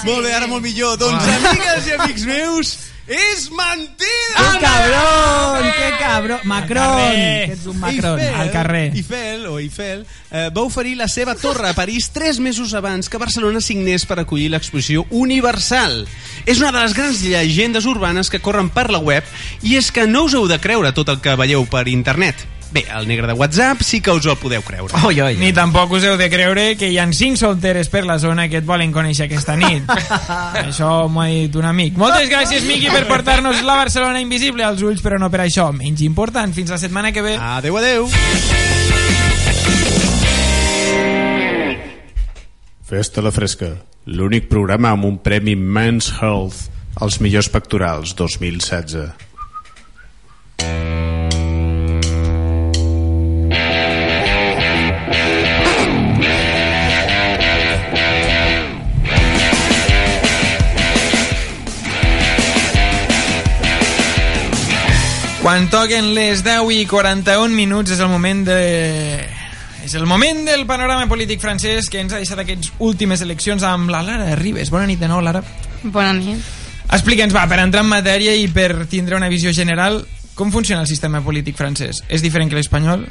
[0.07, 0.95] Molt bé, ara molt millor.
[1.01, 2.75] Doncs, amigues i amics meus,
[3.07, 4.07] és mentida!
[4.35, 6.39] Que cabron, que cabron.
[6.43, 8.19] Macron, que ets un Macron.
[8.19, 8.91] Al carrer.
[8.95, 13.21] Eiffel, o Eiffel, eh, va oferir la seva torre a París tres mesos abans que
[13.21, 16.05] Barcelona signés per acollir l'exposició Universal.
[16.45, 19.23] És una de les grans llegendes urbanes que corren per la web
[19.63, 22.56] i és que no us heu de creure tot el que veieu per internet.
[22.71, 24.91] Bé, el negre de WhatsApp sí que us el podeu creure.
[25.07, 25.37] Oi, oi.
[25.39, 28.59] Ni tampoc us heu de creure que hi ha cinc solteres per la zona que
[28.59, 29.87] et volen conèixer aquesta nit.
[30.65, 31.95] això m'ho ha dit un amic.
[31.99, 35.69] Moltes gràcies, Miqui, per portar-nos la Barcelona invisible als ulls, però no per això.
[35.71, 36.51] Menys important.
[36.53, 37.37] Fins la setmana que ve.
[37.39, 38.09] Adeu, adeu.
[42.87, 43.73] Festa la Fresca,
[44.07, 46.67] l'únic programa amb un premi Men's Health
[47.03, 49.27] als millors pectorals 2016.
[65.47, 68.55] Quan toquen les 10 i 41 minuts és el moment de...
[69.85, 73.87] És el moment del panorama polític francès que ens ha deixat aquestes últimes eleccions amb
[73.87, 74.67] la Lara Ribes.
[74.75, 75.39] Bona nit de nou, Lara.
[75.85, 76.43] Bona nit.
[76.91, 80.01] Explica'ns, va, per entrar en matèria i per tindre una visió general,
[80.35, 82.03] com funciona el sistema polític francès?
[82.11, 83.07] És diferent que l'espanyol?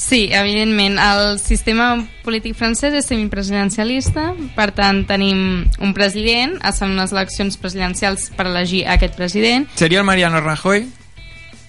[0.00, 0.96] Sí, evidentment.
[0.96, 1.92] El sistema
[2.24, 8.48] polític francès és semipresidencialista, per tant tenim un president, es fan unes eleccions presidencials per
[8.48, 9.68] elegir aquest president.
[9.76, 10.88] Seria el Mariano Rajoy?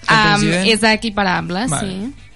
[0.08, 1.88] Um, és equiparable, Vale.
[1.88, 2.28] sí.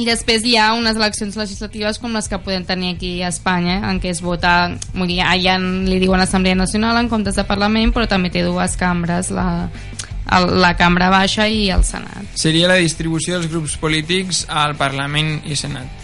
[0.00, 3.82] I després hi ha unes eleccions legislatives com les que podem tenir aquí a Espanya,
[3.90, 7.92] en què es vota, vull dir, allà li diuen Assemblea Nacional en comptes de Parlament,
[7.92, 9.68] però també té dues cambres, la,
[10.48, 12.32] la Cambra Baixa i el Senat.
[12.40, 16.00] Seria la distribució dels grups polítics al Parlament i Senat.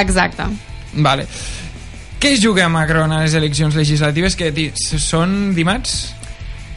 [0.00, 0.48] Exacte.
[0.96, 1.28] Vale.
[2.16, 6.14] Què es juga Macron a les eleccions legislatives que són dimarts?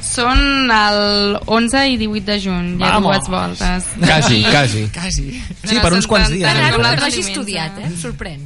[0.02, 3.18] Són el 11 i 18 de juny, hi ha Vamos.
[3.18, 3.88] dues voltes.
[4.00, 4.84] Quasi, quasi.
[4.96, 5.26] Quasi.
[5.64, 6.46] Sí, per uns quants dies.
[6.48, 7.20] Tan raro que no diumenge.
[7.28, 7.88] estudiat, eh?
[7.90, 8.46] Em sorprèn.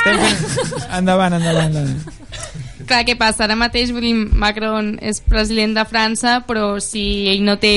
[0.00, 0.88] Estem fent...
[0.98, 2.16] endavant, endavant, endavant.
[2.90, 3.44] Clar, què passa?
[3.46, 7.74] Ara mateix, vull dir, Macron és president de França, però si ell no té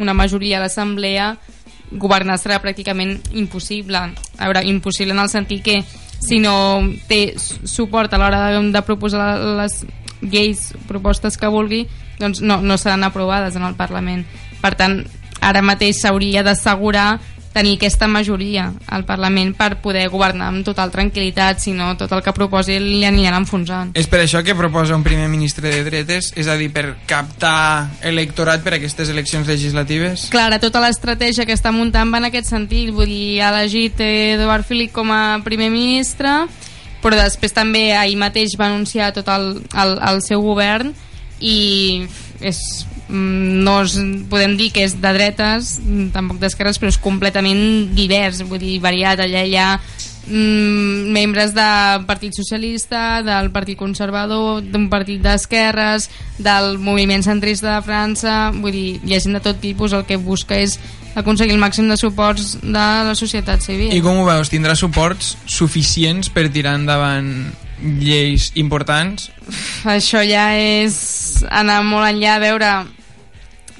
[0.00, 1.30] una majoria a l'Assemblea,
[1.90, 3.96] governar serà pràcticament impossible.
[4.36, 5.78] A veure, impossible en el sentit que
[6.20, 9.80] si no té su- suport a l'hora de, de proposar les
[10.20, 11.86] lleis, propostes que vulgui,
[12.20, 14.26] doncs no, no seran aprovades en el Parlament.
[14.60, 15.00] Per tant,
[15.40, 17.14] ara mateix s'hauria d'assegurar
[17.52, 22.22] tenir aquesta majoria al Parlament per poder governar amb total tranquil·litat, si no tot el
[22.22, 23.90] que proposi li aniran enfonsant.
[23.98, 27.90] És per això que proposa un primer ministre de dretes, és a dir, per captar
[28.06, 30.28] electorat per a aquestes eleccions legislatives?
[30.30, 34.66] Clara, tota l'estratègia que està muntant va en aquest sentit, vull dir, ha elegit Eduard
[34.66, 36.44] Philipp com a primer ministre,
[37.02, 40.94] però després també ahir mateix va anunciar tot el, el, el seu govern
[41.40, 42.06] i
[42.40, 43.96] és, mm, no es,
[44.30, 48.80] podem dir que és de dretes, mm, tampoc d'esquerres, però és completament divers, vull dir,
[48.80, 49.20] variat.
[49.20, 49.80] Allà hi ha
[50.26, 57.82] mm, membres del Partit Socialista, del Partit Conservador, d'un partit d'esquerres, del moviment centrista de
[57.86, 60.78] França, vull dir, hi ha gent de tot tipus, el que busca és
[61.14, 63.92] aconseguir el màxim de suports de la societat civil.
[63.92, 64.50] I com ho veus?
[64.52, 67.50] Tindrà suports suficients per tirar endavant
[67.82, 69.30] lleis importants?
[69.88, 72.70] Això ja és anar molt enllà, a veure,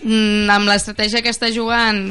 [0.02, 2.10] mm, amb l'estratègia que està jugant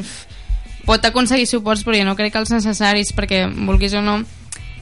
[0.86, 4.20] pot aconseguir suports, però jo no crec que els necessaris, perquè, vulguis o no,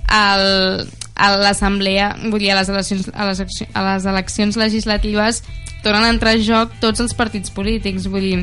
[0.09, 0.89] el,
[1.19, 3.43] a l'assemblea, vull dir, a les, eleccions, a, les,
[3.75, 5.43] a les eleccions legislatives
[5.83, 8.39] tornen a entrar en joc tots els partits polítics, vull dir,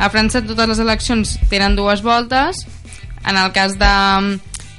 [0.00, 2.64] a França totes les eleccions tenen dues voltes,
[3.26, 3.94] en el cas de,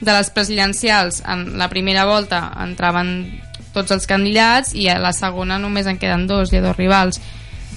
[0.01, 3.41] de les presidencials, en la primera volta entraven
[3.71, 7.21] tots els candidats i a la segona només en queden dos, hi ha dos rivals.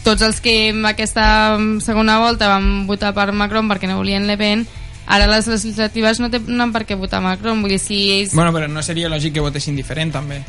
[0.04, 4.36] Tots els que en aquesta segona volta van votar per Macron perquè no volien Le
[4.40, 4.66] Pen,
[5.06, 8.34] ara les legislatives no tenen per què votar Macron, vull dir, si ells...
[8.36, 10.42] Bueno, però no seria lògic que votessin diferent, també.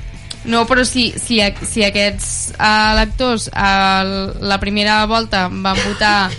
[0.46, 6.30] No, però si, si, si aquests electors a la primera volta van votar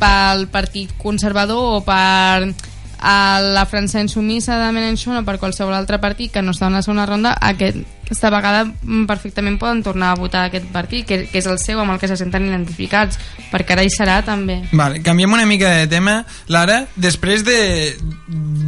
[0.00, 2.52] pel partit conservador o per
[3.00, 6.76] a la França insumissa de Mélenchon o per qualsevol altre partit que no està en
[6.76, 11.22] la segona ronda, aquest, aquesta vegada mm, perfectament poden tornar a votar aquest partit, que,
[11.30, 13.16] que és el seu, amb el que se senten identificats,
[13.48, 14.60] perquè ara hi serà també.
[14.76, 16.20] Vale, canviem una mica de tema.
[16.52, 17.96] Lara, després de,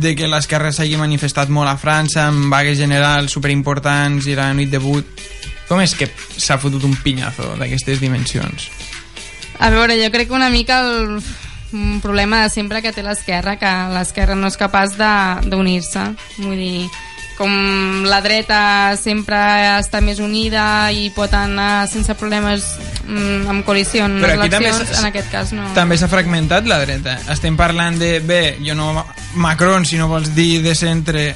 [0.01, 4.72] de que l'esquerra s'hagi manifestat molt a França, amb vagues generals superimportants i la nit
[4.72, 5.28] de vot,
[5.68, 8.70] com és que s'ha fotut un pinyazo d'aquestes dimensions?
[9.62, 11.20] A veure, jo crec que una mica el
[11.73, 16.03] un problema de sempre que té l'esquerra, que l'esquerra no és capaç de- d'unir-se.
[16.39, 16.89] Vull dir,
[17.39, 19.37] com la dreta sempre
[19.81, 22.62] està més unida i pot anar sense problemes
[23.07, 25.64] mm, amb coalició en Però les eleccions, en aquest cas no.
[25.75, 27.16] També s'ha fragmentat la dreta.
[27.33, 28.93] Estem parlant de, bé, jo no...
[29.35, 31.35] Macron, si no vols dir de centre,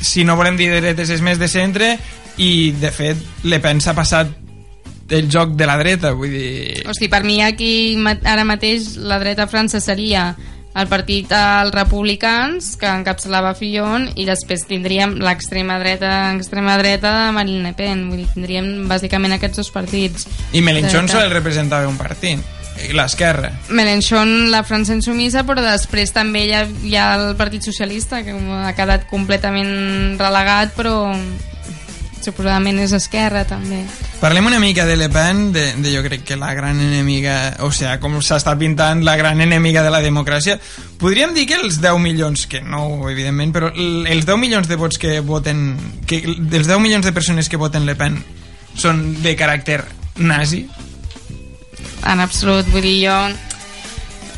[0.00, 1.96] si no volem dir dretes és més de centre,
[2.38, 3.16] i de fet
[3.48, 4.28] Le Pen s'ha passat
[5.08, 6.82] el joc de la dreta, vull dir...
[6.88, 7.94] Hosti, per mi aquí
[8.24, 10.32] ara mateix la dreta a França seria
[10.76, 17.30] el partit dels republicans que encapçalava Fillon i després tindríem l'extrema dreta extrema dreta de
[17.32, 21.22] Marine Le Pen vull dir, tindríem bàsicament aquests dos partits I Mélenchon Dreta.
[21.22, 22.44] sol representava un partit,
[22.92, 23.54] l'esquerra.
[23.72, 28.36] Mélenchon la França insumissa però després també hi ha, hi ha el Partit Socialista que
[28.36, 30.98] ha quedat completament relegat però
[32.26, 33.84] suposadament és esquerra també
[34.20, 37.68] Parlem una mica de Le Pen, de, de jo crec que la gran enemiga, o
[37.70, 40.56] sigui, com s'està pintant la gran enemiga de la democràcia.
[40.96, 44.96] Podríem dir que els 10 milions, que no, evidentment, però els 10 milions de vots
[44.98, 45.68] que voten,
[46.08, 48.16] que, dels 10 milions de persones que voten Le Pen
[48.76, 49.82] són de caràcter
[50.16, 50.64] nazi?
[52.06, 53.16] en absolut, vull dir jo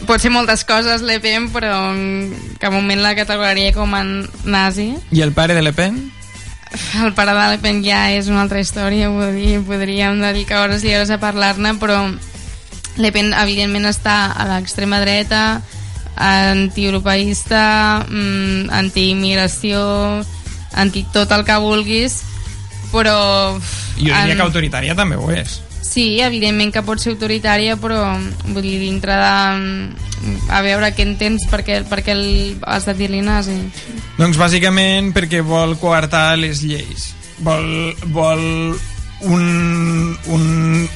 [0.09, 2.31] pot ser moltes coses Le Pen però en
[2.63, 4.05] cap moment la categoria com a
[4.47, 5.99] nazi I el pare de Le Pen?
[7.53, 11.19] El Pen ja és una altra història vull dir, podríem dedicar hores i hores a
[11.23, 12.01] parlar-ne però
[12.99, 15.61] Le Pen evidentment està a l'extrema dreta
[16.19, 19.81] antieuropeista mm, antiimmigració
[20.79, 22.21] anti tot el que vulguis
[22.93, 23.17] però
[23.59, 25.61] Jo diria en- que autoritària també ho és.
[25.99, 28.05] Sí, evidentment que pot ser autoritària, però
[28.53, 29.33] vull dir, dintre de...
[30.55, 32.29] A veure què entens perquè, perquè el,
[32.63, 33.57] has de dir-li nazi.
[34.15, 37.09] Doncs bàsicament perquè vol coartar les lleis.
[37.43, 37.67] Vol,
[38.15, 38.45] vol
[39.27, 40.47] un, un,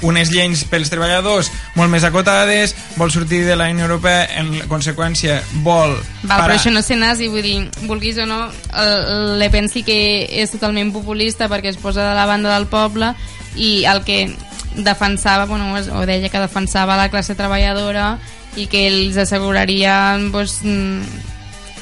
[0.07, 5.41] unes lleis pels treballadors molt més acotades, vol sortir de la Unió Europea, en conseqüència
[5.67, 7.59] vol Val, però això no ser nazi, vull dir,
[7.91, 8.45] vulguis o no,
[8.79, 9.99] el Le Pen sí que
[10.31, 13.11] és totalment populista perquè es posa de la banda del poble
[13.59, 14.29] i el que
[14.77, 18.19] defensava, bueno, o deia que defensava la classe treballadora
[18.57, 21.29] i que ells assegurarien doncs, mm,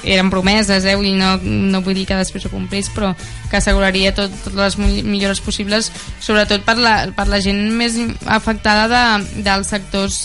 [0.05, 0.95] eren promeses, eh?
[0.97, 3.13] Vull dir, no, no vull dir que després ho complís, però
[3.51, 7.99] que asseguraria tot, totes les mi- millores possibles, sobretot per la, per la gent més
[8.25, 10.23] afectada de, dels sectors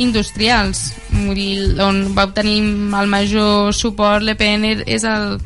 [0.00, 0.94] industrials.
[1.10, 5.36] Vull dir, on va obtenir el major suport Le Pen és el,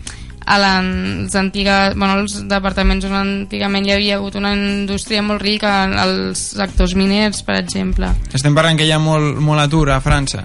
[0.45, 5.43] a la, els, antigues, bueno, els departaments on antigament hi havia hagut una indústria molt
[5.43, 8.13] rica, els sectors miners, per exemple.
[8.35, 10.45] Estem parlant que hi ha molt, molt atur a França.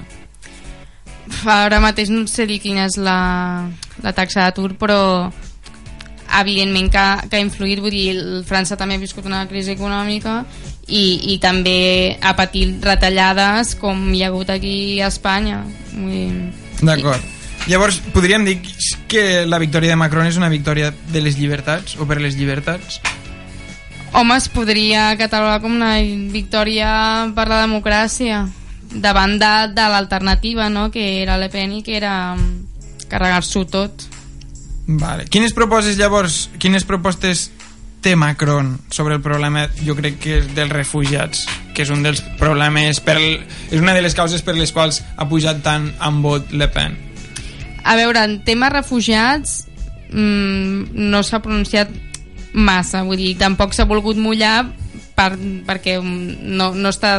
[1.45, 3.67] Ara mateix no sé dir quina és la,
[4.03, 4.99] la taxa d'atur, però
[6.39, 10.43] evidentment que, que ha influït, vull dir, França també ha viscut una crisi econòmica
[10.87, 15.63] i, i també ha patit retallades com hi ha hagut aquí a Espanya.
[15.93, 16.31] Vull dir,
[16.81, 17.38] D'acord.
[17.67, 18.59] Llavors, podríem dir
[19.09, 23.01] que la victòria de Macron és una victòria de les llibertats o per les llibertats?
[24.13, 25.97] Home, es podria catalogar com una
[26.33, 26.89] victòria
[27.35, 28.47] per la democràcia
[28.89, 34.07] davant de, de l'alternativa, no?, que era Le Pen i que era mm, carregar-s'ho tot.
[34.89, 35.27] Vale.
[35.29, 37.51] Quines proposes llavors, quines propostes
[38.01, 41.45] té Macron sobre el problema, jo crec que és dels refugiats,
[41.75, 45.29] que és un dels problemes, per, és una de les causes per les quals ha
[45.29, 46.97] pujat tant en vot Le Pen.
[47.83, 49.65] A veure, en tema refugiats
[50.11, 51.91] mmm, no s'ha pronunciat
[52.53, 54.63] massa, vull dir, tampoc s'ha volgut mullar
[55.19, 55.33] per,
[55.67, 57.17] perquè no, no està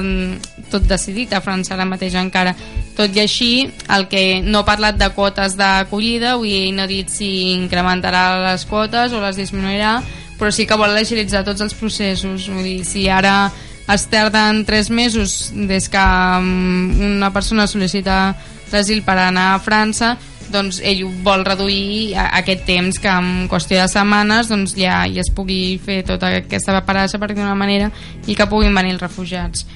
[0.72, 2.54] tot decidit a França ara mateix encara.
[2.96, 3.50] Tot i així,
[3.92, 8.24] el que no ha parlat de quotes d'acollida, vull dir, no ha dit si incrementarà
[8.50, 9.98] les quotes o les disminuirà,
[10.40, 12.48] però sí que vol agilitzar tots els processos.
[12.48, 13.50] Vull dir, si ara
[13.90, 18.20] es tarden tres mesos des que mm, una persona sol·licita
[18.70, 20.14] l'asil per anar a França,
[20.52, 25.20] doncs ell vol reduir a- aquest temps que en qüestió de setmanes doncs ja, ja
[25.24, 27.90] es pugui fer tota aquesta paperassa per d'una manera
[28.26, 29.66] i que puguin venir els refugiats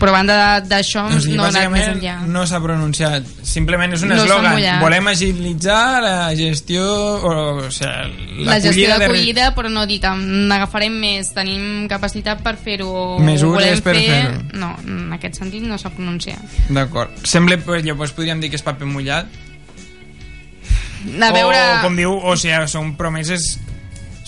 [0.00, 3.26] però a banda d'això sigui, no ha anat més enllà no s'ha pronunciat.
[3.44, 4.80] Simplement és un No eslògan.
[4.80, 6.80] Volem agilitzar la gestió...
[7.20, 7.32] O,
[7.66, 12.56] o sigui, la gestió l'acollida de- d'acollida però no dit n'agafarem més tenim capacitat per
[12.56, 14.40] fer-ho o Mesures per fer fer-ho.
[14.56, 16.40] no, en aquest sentit no s'ha pronunciat
[16.72, 17.12] D'acord.
[17.28, 19.28] Sembla, pues, llavors podríem dir que és paper mullat.
[21.20, 21.58] A veure...
[21.58, 23.54] O, com diu, o sigui, són promeses...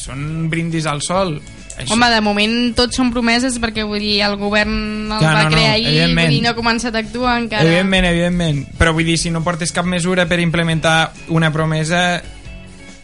[0.03, 1.37] Són brindis al sol.
[1.77, 1.95] Això.
[1.95, 4.73] Home, de moment tots són promeses perquè vull dir, el govern
[5.07, 6.27] el Clar, va no, no, crear ahir, evidentment.
[6.27, 7.65] vull dir, no ha començat a actuar encara.
[7.65, 8.61] Evidentment, evidentment.
[8.81, 12.03] Però vull dir, si no portes cap mesura per implementar una promesa,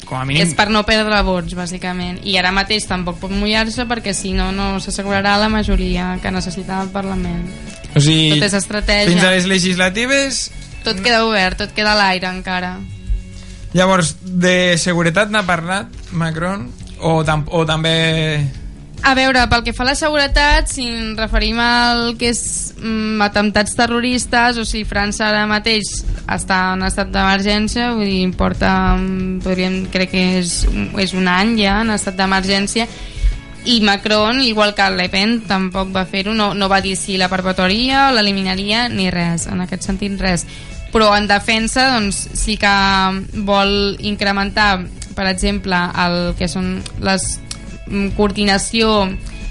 [0.09, 0.43] com a mínim...
[0.43, 2.21] És per no perdre vots, bàsicament.
[2.29, 6.83] I ara mateix tampoc pot mullar-se perquè si no, no s'assegurarà la majoria que necessita
[6.83, 7.47] el Parlament.
[7.95, 9.13] O sigui, Tot és estratègia.
[9.15, 10.49] Fins a les legislatives...
[10.85, 12.77] Tot queda obert, tot queda a l'aire encara.
[13.77, 16.69] Llavors, de seguretat n'ha parlat Macron?
[17.01, 18.49] O, tam o també...
[19.07, 22.41] A veure, pel que fa a la seguretat, si ens referim al que és
[22.75, 25.93] mm, atemptats terroristes, o si França ara mateix
[26.27, 30.57] està en estat d'emergència, vull dir, porta, mm, podríem, crec que és,
[30.99, 32.89] és un any ja en estat d'emergència,
[33.69, 37.29] i Macron, igual que Le Pen, tampoc va fer-ho, no, no va dir si la
[37.31, 40.47] perpetuaria o l'eliminaria, ni res, en aquest sentit res.
[40.93, 42.75] Però en defensa, doncs, sí que
[43.45, 44.87] vol incrementar,
[45.17, 47.27] per exemple, el que són les
[47.87, 49.05] mm, coordinació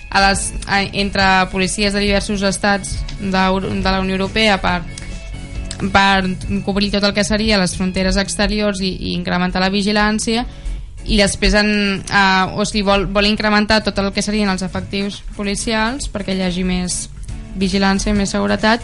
[0.09, 4.79] a les, a, entre policies de diversos estats de, de la Unió Europea per,
[5.93, 10.45] per cobrir tot el que seria les fronteres exteriors i, i incrementar la vigilància
[11.07, 11.69] i després en,
[12.03, 16.43] uh, o sigui, vol, vol incrementar tot el que serien els efectius policials perquè hi
[16.47, 17.05] hagi més
[17.57, 18.83] vigilància i més seguretat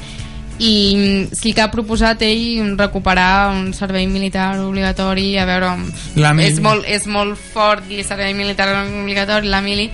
[0.60, 5.72] i sí que ha proposat ell recuperar un servei militar obligatori a veure,
[6.16, 6.52] La mili.
[6.52, 9.90] és molt, és molt fort dir servei militar obligatori la mili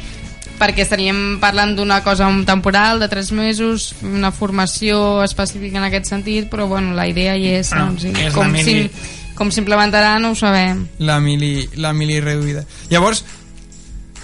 [0.60, 6.49] perquè estaríem parlant d'una cosa temporal de 3 mesos, una formació específica en aquest sentit,
[6.51, 7.93] però bueno, la idea hi és, no?
[7.93, 8.89] o sigui, és com, mili.
[8.91, 10.84] si, com s'implementarà no ho sabem.
[10.99, 12.66] La mili, la mili reduïda.
[12.91, 13.24] Llavors,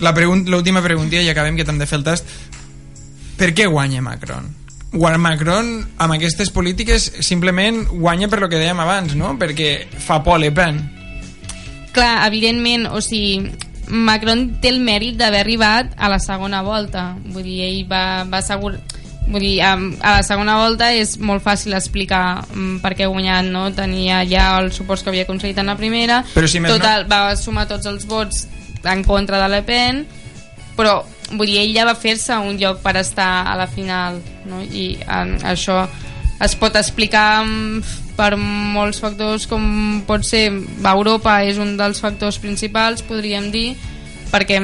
[0.04, 2.28] la pregun l'última pregunta i acabem que t'hem de fer el tast.
[3.40, 4.52] Per què guanya Macron?
[5.20, 9.34] Macron amb aquestes polítiques simplement guanya per lo que dèiem abans, no?
[9.40, 10.80] Perquè fa por Le Pen.
[11.96, 13.52] Clar, evidentment, o sigui,
[13.88, 17.14] Macron té el mèrit d'haver arribat a la segona volta.
[17.32, 18.82] Vull dir, ell va, va assegurar...
[19.26, 23.10] Vull dir, a, a la segona volta és molt fàcil explicar mm, per què ha
[23.10, 23.64] guanyat, no?
[23.74, 27.08] Tenia ja els suports que havia aconseguit en la primera, Però si més no- total,
[27.10, 28.44] va sumar tots els vots
[28.86, 30.04] en contra de Le Pen,
[30.78, 31.00] però
[31.32, 34.20] vull dir, ell ja va fer-se un lloc per estar a la final,
[34.50, 34.62] no?
[34.62, 35.86] I en, això
[36.44, 40.48] es pot explicar mm, per molts factors com pot ser
[40.92, 43.76] Europa és un dels factors principals podríem dir
[44.32, 44.60] perquè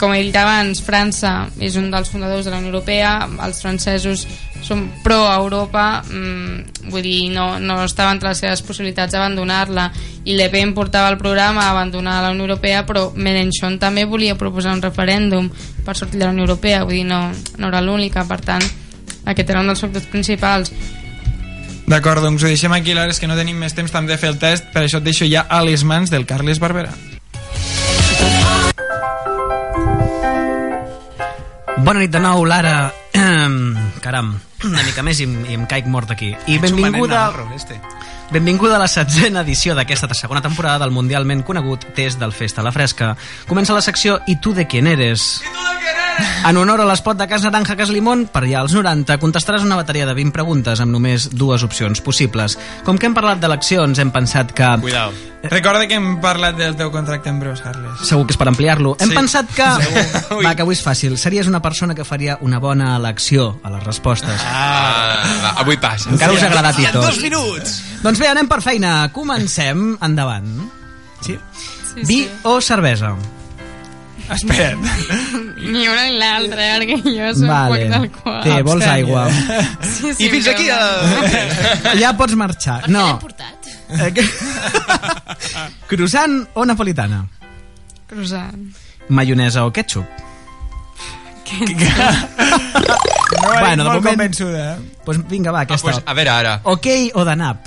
[0.00, 4.26] com he dit abans França és un dels fundadors de la Unió Europea els francesos
[4.64, 9.88] són pro-Europa mm, vull dir, no, no estava entre les seves possibilitats abandonar-la
[10.24, 14.38] i Le Pen portava el programa a abandonar la Unió Europea però Mélenchon també volia
[14.38, 15.50] proposar un referèndum
[15.84, 18.64] per sortir de la Unió Europea vull dir, no, no era l'única per tant
[19.26, 20.72] aquest era un dels factors principals
[21.86, 24.32] D'acord, doncs ho deixem aquí, l'ara és que no tenim més temps, també de fer
[24.32, 26.90] el test, per això et deixo ja a les mans del Carles Barberà.
[31.86, 32.90] Bona nit de nou, Lara.
[34.06, 36.28] Caram, una mica més i, i em caic mort aquí.
[36.46, 37.24] I benvinguda...
[37.56, 37.74] Este.
[38.30, 42.66] Benvinguda a la setzena edició d'aquesta segona temporada del mundialment conegut Test del Festa a
[42.68, 43.16] la Fresca.
[43.50, 45.42] Comença la secció I tu de quién eres?
[46.46, 49.76] En honor a l'espot de Cas Naranja Cas Limón, per allà als 90, contestaràs una
[49.78, 52.54] bateria de 20 preguntes amb només dues opcions possibles.
[52.86, 54.68] Com que hem parlat d'eleccions, hem pensat que...
[54.84, 55.10] Cuidao.
[55.46, 58.00] Recorda que hem parlat del teu contracte en breus, Carles.
[58.06, 58.96] Segur que és per ampliar-lo.
[59.00, 59.18] Hem Sí.
[59.18, 59.66] pensat que...
[59.84, 60.40] Segur.
[60.46, 61.16] Va, que avui és fàcil.
[61.20, 64.40] Series una persona que faria una bona elecció a les respostes.
[64.46, 66.10] Ah, avui passa.
[66.14, 67.02] Encara us ha agradat i tot.
[67.10, 67.80] dos minuts!
[68.02, 68.98] Doncs bé, anem per feina.
[69.12, 69.96] Comencem.
[70.02, 70.50] Endavant.
[71.20, 71.36] Sí?
[71.94, 72.30] Sí, Vi sí.
[72.44, 73.14] o cervesa?
[74.34, 74.78] Espera't.
[75.72, 77.68] Ni una ni l'altra, eh, perquè jo soc Vale.
[77.70, 78.42] poc d'alcohol.
[78.44, 79.22] Té, vols aigua?
[79.30, 80.66] Sí, sí, I fins aquí...
[80.66, 81.98] quedo- Eh...
[82.02, 82.82] Ja pots marxar.
[82.90, 83.06] No.
[83.22, 83.58] portat?
[83.88, 84.12] Eh,
[85.90, 87.18] Croissant o napolitana?
[88.10, 88.62] Croissant.
[89.08, 90.06] Maionesa o ketchup?
[91.46, 91.52] No,
[93.60, 94.78] Bueno, de molt moment- convençuda?
[95.04, 95.84] Pues vinga, va, aquesta.
[95.90, 96.60] pues, a veure, ara.
[96.64, 97.66] Ok o de nap?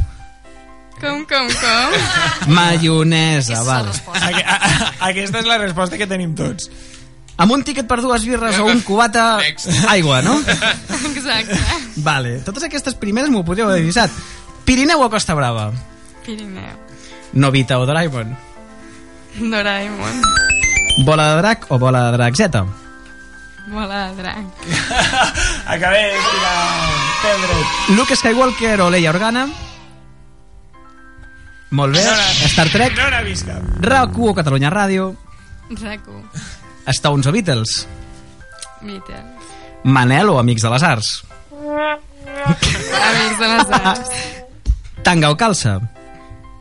[1.00, 1.89] Com, com, com?
[2.56, 3.89] Maionesa, vale.
[3.89, 6.70] Aqu- a- a- Aquesta és la resposta que tenim tots.
[7.39, 9.38] Amb un tiquet per dues birres o un cubata...
[9.88, 10.34] Aigua, no?
[11.14, 11.56] Exacte.
[12.04, 14.12] Vale, totes aquestes primeres m'ho podríeu haver avisat.
[14.68, 15.70] Pirineu o Costa Brava?
[16.26, 16.76] Pirineu.
[17.32, 18.36] Novita o Doraemon?
[19.39, 20.20] Doraemon.
[21.08, 22.50] Bola de drac o bola de drac Z?
[23.72, 24.43] Bola de drac.
[25.66, 26.54] Acabé, mira,
[27.24, 27.95] Pedro.
[27.95, 29.47] Luke Skywalker o Leia Organa?
[31.72, 32.04] Molt bé.
[32.04, 32.48] No.
[32.50, 32.96] Star Trek?
[32.98, 33.62] No n'ha vist cap.
[33.86, 35.12] RAC1 o Catalunya Ràdio?
[35.82, 36.24] Raco.
[36.90, 37.88] Stones o Beatles?
[38.82, 39.54] Beatles.
[39.84, 41.12] Manel o Amics de les Arts?
[42.50, 44.10] Amics de les arts.
[45.06, 45.78] Tanga o calça?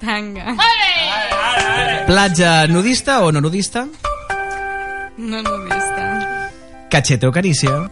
[0.00, 0.52] Tanga.
[0.54, 3.86] Ara, Platja nudista o no nudista?
[5.18, 6.04] No l'he vista.
[6.92, 7.72] Cachete o carícia?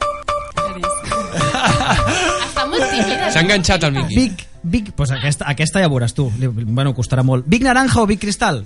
[2.47, 3.33] Està molt tímida.
[3.33, 4.15] S'ha enganxat el Miqui.
[4.21, 6.27] Vic, Vic, pues aquesta, aquesta ja veuràs tu.
[6.35, 7.47] Bueno, costarà molt.
[7.47, 8.65] Vic naranja o Vic cristal?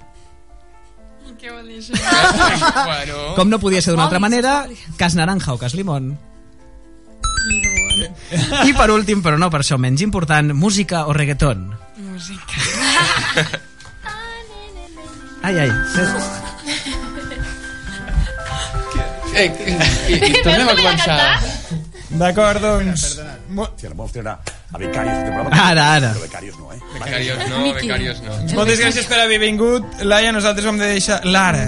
[1.41, 1.97] Què vol dir això?
[2.91, 3.19] bueno.
[3.37, 4.65] Com no podia ser d'una altra manera,
[5.01, 6.15] cas naranja o cas limón.
[8.65, 11.67] I per últim, però no per això menys important, música o reggaeton?
[12.01, 12.65] Música.
[15.43, 15.71] Ai, ai.
[19.37, 21.21] Eh, i, i, i tornem a començar.
[22.21, 23.07] D'acord, doncs...
[23.81, 24.37] Si la vols treure
[24.73, 25.69] a Becarios de temporada.
[25.69, 26.13] Ara, ara.
[26.15, 26.79] Però Becarios no, eh?
[26.95, 28.33] Becarios no, becarios no.
[28.55, 29.85] Moltes gràcies per haver vingut.
[30.03, 31.21] Laia, nosaltres vam de deixar...
[31.25, 31.67] L'ara.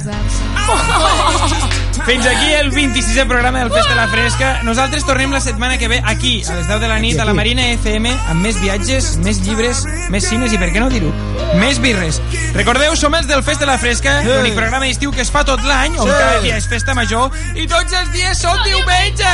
[2.07, 4.63] Fins aquí el 26è programa del Festa la Fresca.
[4.67, 7.35] Nosaltres tornem la setmana que ve aquí, a les 10 de la nit, a la
[7.35, 11.13] Marina FM, amb més viatges, més llibres, més cines i, per què no dir-ho,
[11.61, 12.19] més birres.
[12.57, 15.95] Recordeu, som els del Festa la Fresca, l'únic programa d'estiu que es fa tot l'any,
[15.99, 16.15] on Sí.
[16.19, 19.27] cada dia és festa major, i tots els dies són diumenges!